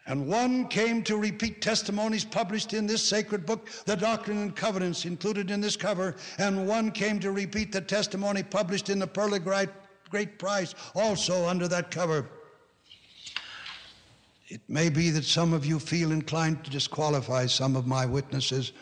And 0.07 0.27
one 0.27 0.69
came 0.69 1.03
to 1.05 1.17
repeat 1.17 1.63
testimonies 1.63 2.25
published 2.25 2.75
in 2.75 2.87
this 2.87 3.03
sacred 3.03 3.47
book, 3.47 3.69
the 3.87 3.97
Doctrine 3.97 4.39
and 4.39 4.57
Covenants, 4.57 5.07
included 5.07 5.51
in 5.51 5.63
this 5.63 5.77
cover. 5.77 6.17
And 6.39 6.67
one 6.69 6.91
came 6.91 7.19
to 7.21 7.31
repeat 7.31 7.73
the 7.73 7.81
testimony 7.81 8.43
published 8.43 8.91
in 8.91 8.99
the 8.99 9.07
of 9.07 9.84
Great 10.11 10.39
price 10.39 10.75
also 10.95 11.47
under 11.47 11.69
that 11.69 11.91
cover. 11.91 12.29
It 14.49 14.61
may 14.69 14.91
be 14.91 15.11
that 15.11 15.25
some 15.25 15.53
of 15.53 15.65
you 15.65 15.79
feel 15.79 16.13
inclined 16.13 16.65
to 16.65 16.71
disqualify 16.71 17.47
some 17.47 17.77
of 17.77 17.87
my 17.87 18.07
witnesses, 18.07 18.73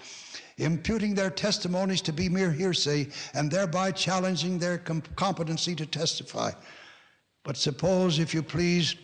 imputing 0.58 1.14
their 1.14 1.30
testimonies 1.30 2.02
to 2.02 2.12
be 2.12 2.28
mere 2.28 2.50
hearsay 2.50 3.08
and 3.34 3.50
thereby 3.50 3.92
challenging 3.92 4.58
their 4.58 4.78
competency 4.78 5.74
to 5.76 5.86
testify. 5.86 6.50
But 7.44 7.56
suppose, 7.56 8.18
if 8.18 8.34
you 8.34 8.42
please, 8.42 8.96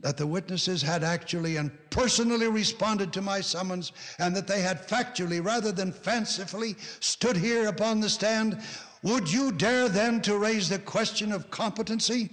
that 0.00 0.16
the 0.16 0.26
witnesses 0.26 0.80
had 0.82 1.02
actually 1.02 1.56
and 1.56 1.70
personally 1.90 2.46
responded 2.48 3.12
to 3.12 3.22
my 3.22 3.40
summons 3.40 3.92
and 4.18 4.34
that 4.36 4.46
they 4.46 4.60
had 4.60 4.86
factually 4.86 5.44
rather 5.44 5.72
than 5.72 5.90
fancifully 5.90 6.76
stood 7.00 7.36
here 7.36 7.66
upon 7.66 8.00
the 8.00 8.08
stand 8.08 8.62
would 9.02 9.30
you 9.30 9.52
dare 9.52 9.88
then 9.88 10.20
to 10.22 10.38
raise 10.38 10.68
the 10.68 10.78
question 10.78 11.32
of 11.32 11.50
competency? 11.50 12.30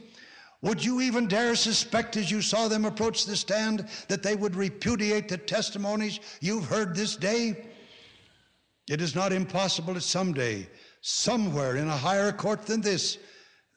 Would 0.62 0.84
you 0.84 1.02
even 1.02 1.28
dare 1.28 1.56
suspect 1.56 2.18
as 2.18 2.32
you 2.32 2.42
saw 2.42 2.68
them 2.68 2.86
approach 2.86 3.26
the 3.26 3.36
stand 3.36 3.88
that 4.08 4.24
they 4.24 4.36
would 4.36 4.56
repudiate 4.56 5.30
the 5.30 5.38
testimonies 5.38 6.20
you've 6.42 6.66
heard 6.66 6.96
this 6.96 7.16
day? 7.16 7.68
It 8.90 9.02
is 9.02 9.16
not 9.16 9.32
impossible 9.32 9.94
that 9.94 10.02
someday, 10.02 10.68
somewhere 11.02 11.76
in 11.76 11.88
a 11.88 11.98
higher 11.98 12.32
court 12.32 12.66
than 12.66 12.82
this, 12.82 13.20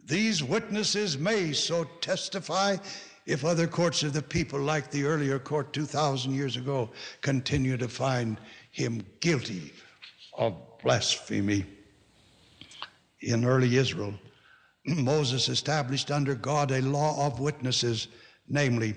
these 0.06 0.42
witnesses 0.42 1.18
may 1.18 1.52
so 1.52 1.84
testify 2.00 2.76
if 3.26 3.44
other 3.44 3.66
courts 3.66 4.02
of 4.02 4.14
the 4.14 4.22
people, 4.22 4.58
like 4.58 4.90
the 4.90 5.04
earlier 5.04 5.38
court 5.38 5.74
2,000 5.74 6.32
years 6.32 6.56
ago, 6.56 6.88
continue 7.20 7.76
to 7.76 7.88
find 7.88 8.38
him 8.70 9.04
guilty 9.20 9.74
of 10.38 10.54
blasphemy 10.82 11.66
in 13.20 13.44
early 13.44 13.76
Israel, 13.76 14.14
Moses 14.86 15.48
established 15.48 16.10
under 16.10 16.34
God 16.34 16.70
a 16.70 16.82
law 16.82 17.26
of 17.26 17.40
witnesses, 17.40 18.08
namely, 18.48 18.94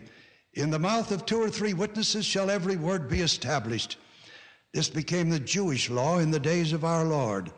in 0.54 0.70
the 0.70 0.80
mouth 0.80 1.12
of 1.12 1.26
two 1.26 1.42
or 1.42 1.50
three 1.50 1.74
witnesses 1.74 2.26
shall 2.26 2.50
every 2.50 2.76
word 2.76 3.10
be 3.10 3.22
established. 3.22 3.98
This 4.74 4.90
became 4.90 5.30
the 5.30 5.40
Jewish 5.40 5.90
law 5.90 6.20
in 6.20 6.32
the 6.32 6.40
days 6.40 6.74
of 6.74 6.84
our 6.84 7.06
Lord. 7.06 7.52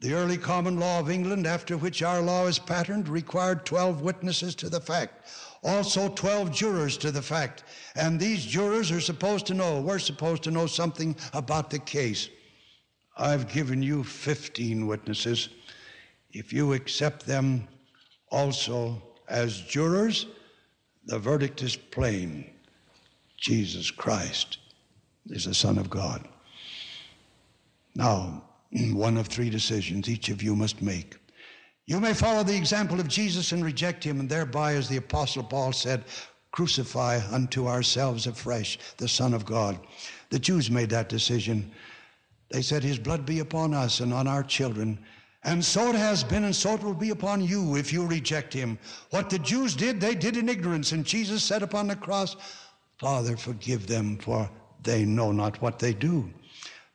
The 0.00 0.14
early 0.14 0.38
common 0.38 0.78
law 0.78 1.00
of 1.00 1.10
England, 1.10 1.46
after 1.46 1.76
which 1.76 2.02
our 2.02 2.22
law 2.22 2.46
is 2.46 2.58
patterned, 2.58 3.08
required 3.08 3.66
12 3.66 4.00
witnesses 4.00 4.54
to 4.56 4.70
the 4.70 4.80
fact, 4.80 5.28
also 5.62 6.08
12 6.08 6.50
jurors 6.52 6.96
to 6.98 7.10
the 7.10 7.20
fact. 7.20 7.64
And 7.96 8.18
these 8.18 8.44
jurors 8.46 8.90
are 8.90 9.00
supposed 9.00 9.46
to 9.46 9.54
know, 9.54 9.80
we're 9.80 9.98
supposed 9.98 10.42
to 10.44 10.50
know 10.50 10.66
something 10.66 11.14
about 11.34 11.68
the 11.68 11.80
case. 11.80 12.30
I've 13.16 13.52
given 13.52 13.82
you 13.82 14.02
15 14.02 14.86
witnesses. 14.86 15.50
If 16.32 16.52
you 16.52 16.72
accept 16.72 17.26
them 17.26 17.66
also 18.30 19.02
as 19.28 19.60
jurors, 19.62 20.26
the 21.06 21.18
verdict 21.18 21.62
is 21.62 21.76
plain 21.76 22.50
Jesus 23.36 23.90
Christ 23.90 24.58
is 25.30 25.46
the 25.46 25.54
Son 25.54 25.78
of 25.78 25.88
God. 25.88 26.28
Now, 27.94 28.44
one 28.92 29.16
of 29.16 29.26
three 29.26 29.50
decisions 29.50 30.08
each 30.08 30.28
of 30.28 30.42
you 30.42 30.54
must 30.54 30.82
make. 30.82 31.16
You 31.86 31.98
may 31.98 32.14
follow 32.14 32.44
the 32.44 32.56
example 32.56 33.00
of 33.00 33.08
Jesus 33.08 33.50
and 33.52 33.64
reject 33.64 34.04
him, 34.04 34.20
and 34.20 34.28
thereby, 34.28 34.74
as 34.74 34.88
the 34.88 34.98
Apostle 34.98 35.42
Paul 35.42 35.72
said, 35.72 36.04
crucify 36.52 37.20
unto 37.32 37.66
ourselves 37.66 38.26
afresh 38.26 38.78
the 38.98 39.08
Son 39.08 39.34
of 39.34 39.44
God. 39.44 39.78
The 40.28 40.38
Jews 40.38 40.70
made 40.70 40.90
that 40.90 41.08
decision. 41.08 41.70
They 42.50 42.62
said, 42.62 42.84
His 42.84 42.98
blood 42.98 43.24
be 43.24 43.40
upon 43.40 43.74
us 43.74 44.00
and 44.00 44.12
on 44.12 44.28
our 44.28 44.42
children. 44.42 44.98
And 45.42 45.64
so 45.64 45.88
it 45.88 45.94
has 45.94 46.22
been, 46.22 46.44
and 46.44 46.54
so 46.54 46.74
it 46.74 46.82
will 46.82 46.94
be 46.94 47.10
upon 47.10 47.40
you 47.40 47.76
if 47.76 47.92
you 47.92 48.06
reject 48.06 48.52
him. 48.52 48.78
What 49.10 49.30
the 49.30 49.38
Jews 49.38 49.74
did, 49.74 50.00
they 50.00 50.14
did 50.14 50.36
in 50.36 50.48
ignorance. 50.48 50.92
And 50.92 51.04
Jesus 51.04 51.42
said 51.42 51.62
upon 51.62 51.86
the 51.86 51.96
cross, 51.96 52.36
Father, 52.98 53.36
forgive 53.36 53.86
them, 53.86 54.18
for 54.18 54.50
they 54.82 55.04
know 55.04 55.32
not 55.32 55.60
what 55.62 55.78
they 55.78 55.94
do. 55.94 56.30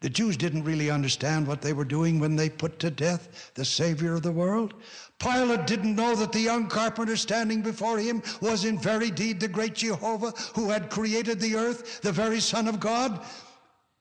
The 0.01 0.09
Jews 0.09 0.37
didn't 0.37 0.65
really 0.65 0.91
understand 0.91 1.47
what 1.47 1.63
they 1.63 1.73
were 1.73 1.85
doing 1.85 2.19
when 2.19 2.35
they 2.35 2.49
put 2.49 2.77
to 2.79 2.91
death 2.91 3.51
the 3.55 3.65
Savior 3.65 4.13
of 4.13 4.21
the 4.21 4.31
world. 4.31 4.75
Pilate 5.17 5.65
didn't 5.65 5.95
know 5.95 6.13
that 6.13 6.31
the 6.31 6.41
young 6.41 6.67
carpenter 6.67 7.15
standing 7.15 7.63
before 7.63 7.97
him 7.97 8.21
was 8.41 8.65
in 8.65 8.77
very 8.77 9.09
deed 9.09 9.39
the 9.39 9.47
great 9.47 9.73
Jehovah 9.73 10.31
who 10.53 10.69
had 10.69 10.91
created 10.91 11.39
the 11.39 11.55
earth, 11.55 12.01
the 12.01 12.11
very 12.11 12.39
Son 12.39 12.67
of 12.67 12.79
God. 12.79 13.25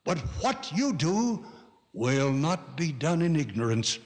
But 0.04 0.18
what 0.40 0.70
you 0.76 0.92
do 0.92 1.46
will 1.94 2.32
not 2.32 2.76
be 2.76 2.92
done 2.92 3.22
in 3.22 3.36
ignorance. 3.36 3.98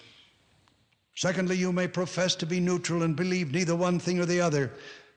Secondly, 1.18 1.56
you 1.56 1.72
may 1.72 1.88
profess 1.88 2.36
to 2.36 2.46
be 2.46 2.60
neutral 2.60 3.02
and 3.02 3.16
believe 3.16 3.50
neither 3.50 3.74
one 3.74 3.98
thing 3.98 4.20
or 4.20 4.24
the 4.24 4.40
other. 4.40 4.70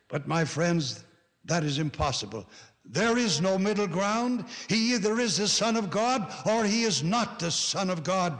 But 0.07 0.27
my 0.27 0.43
friends, 0.43 1.03
that 1.45 1.63
is 1.63 1.77
impossible. 1.77 2.47
There 2.83 3.19
is 3.19 3.39
no 3.39 3.59
middle 3.59 3.85
ground. 3.85 4.45
He 4.67 4.95
either 4.95 5.19
is 5.19 5.37
the 5.37 5.47
Son 5.47 5.75
of 5.75 5.91
God 5.91 6.33
or 6.47 6.65
he 6.65 6.85
is 6.85 7.03
not 7.03 7.37
the 7.37 7.51
Son 7.51 7.91
of 7.91 8.03
God. 8.03 8.35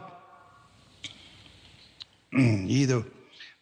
either 2.36 3.04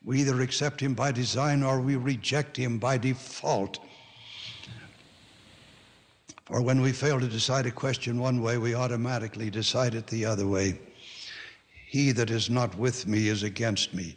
we 0.05 0.21
either 0.21 0.39
accept 0.43 0.79
him 0.79 0.93
by 0.93 1.11
design 1.11 1.61
or 1.61 1.81
we 1.81 1.97
reject 1.97 2.55
him 2.55 2.79
by 2.79 2.97
default. 2.97 3.79
For 6.45 6.61
when 6.61 6.79
we 6.79 6.93
fail 6.93 7.19
to 7.19 7.27
decide 7.27 7.65
a 7.65 7.71
question 7.71 8.17
one 8.17 8.41
way, 8.41 8.57
we 8.57 8.75
automatically 8.75 9.49
decide 9.49 9.93
it 9.93 10.07
the 10.07 10.23
other 10.23 10.47
way. 10.47 10.79
He 11.89 12.11
that 12.11 12.29
is 12.29 12.51
not 12.51 12.77
with 12.77 13.07
me 13.07 13.29
is 13.29 13.41
against 13.41 13.95
me. 13.95 14.15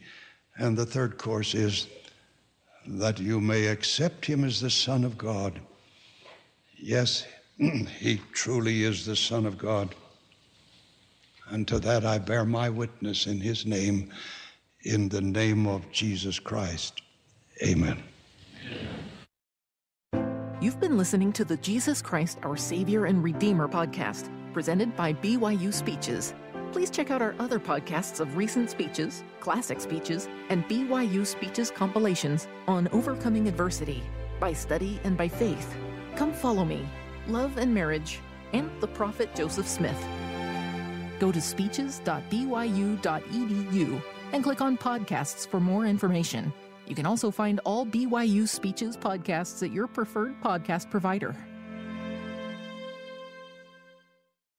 And 0.58 0.76
the 0.76 0.84
third 0.84 1.16
course 1.16 1.54
is 1.54 1.86
that 2.86 3.18
you 3.18 3.40
may 3.40 3.68
accept 3.68 4.26
him 4.26 4.44
as 4.44 4.60
the 4.60 4.68
Son 4.68 5.04
of 5.04 5.16
God. 5.16 5.58
Yes, 6.76 7.24
he 7.56 8.20
truly 8.32 8.82
is 8.84 9.06
the 9.06 9.16
Son 9.16 9.46
of 9.46 9.56
God. 9.56 9.94
And 11.48 11.66
to 11.68 11.78
that 11.78 12.04
I 12.04 12.18
bear 12.18 12.44
my 12.44 12.68
witness 12.68 13.26
in 13.26 13.40
his 13.40 13.64
name, 13.64 14.10
in 14.82 15.08
the 15.08 15.22
name 15.22 15.66
of 15.66 15.90
Jesus 15.90 16.38
Christ. 16.38 17.00
Amen. 17.64 18.02
You've 20.60 20.78
been 20.78 20.98
listening 20.98 21.32
to 21.32 21.44
the 21.46 21.56
Jesus 21.56 22.02
Christ, 22.02 22.38
Our 22.42 22.58
Savior 22.58 23.06
and 23.06 23.24
Redeemer 23.24 23.66
podcast, 23.66 24.28
presented 24.52 24.94
by 24.94 25.14
BYU 25.14 25.72
Speeches 25.72 26.34
please 26.72 26.90
check 26.90 27.10
out 27.10 27.22
our 27.22 27.34
other 27.38 27.60
podcasts 27.60 28.18
of 28.18 28.36
recent 28.36 28.70
speeches, 28.70 29.22
classic 29.40 29.80
speeches, 29.80 30.28
and 30.48 30.66
BYU 30.68 31.26
speeches 31.26 31.70
compilations 31.70 32.48
on 32.66 32.88
overcoming 32.92 33.46
adversity 33.46 34.02
by 34.40 34.52
study 34.52 34.98
and 35.04 35.16
by 35.16 35.28
faith. 35.28 35.76
Come 36.16 36.32
follow 36.32 36.64
me, 36.64 36.88
love 37.28 37.58
and 37.58 37.72
marriage, 37.72 38.20
and 38.52 38.70
the 38.80 38.88
prophet 38.88 39.34
Joseph 39.34 39.68
Smith. 39.68 40.02
Go 41.20 41.30
to 41.30 41.40
speeches.byu.edu 41.40 44.02
and 44.32 44.42
click 44.42 44.60
on 44.60 44.78
podcasts 44.78 45.46
for 45.46 45.60
more 45.60 45.86
information. 45.86 46.52
You 46.86 46.94
can 46.94 47.06
also 47.06 47.30
find 47.30 47.60
all 47.64 47.86
BYU 47.86 48.48
Speeches 48.48 48.96
podcasts 48.96 49.62
at 49.62 49.72
your 49.72 49.86
preferred 49.86 50.40
podcast 50.42 50.90
provider. 50.90 51.36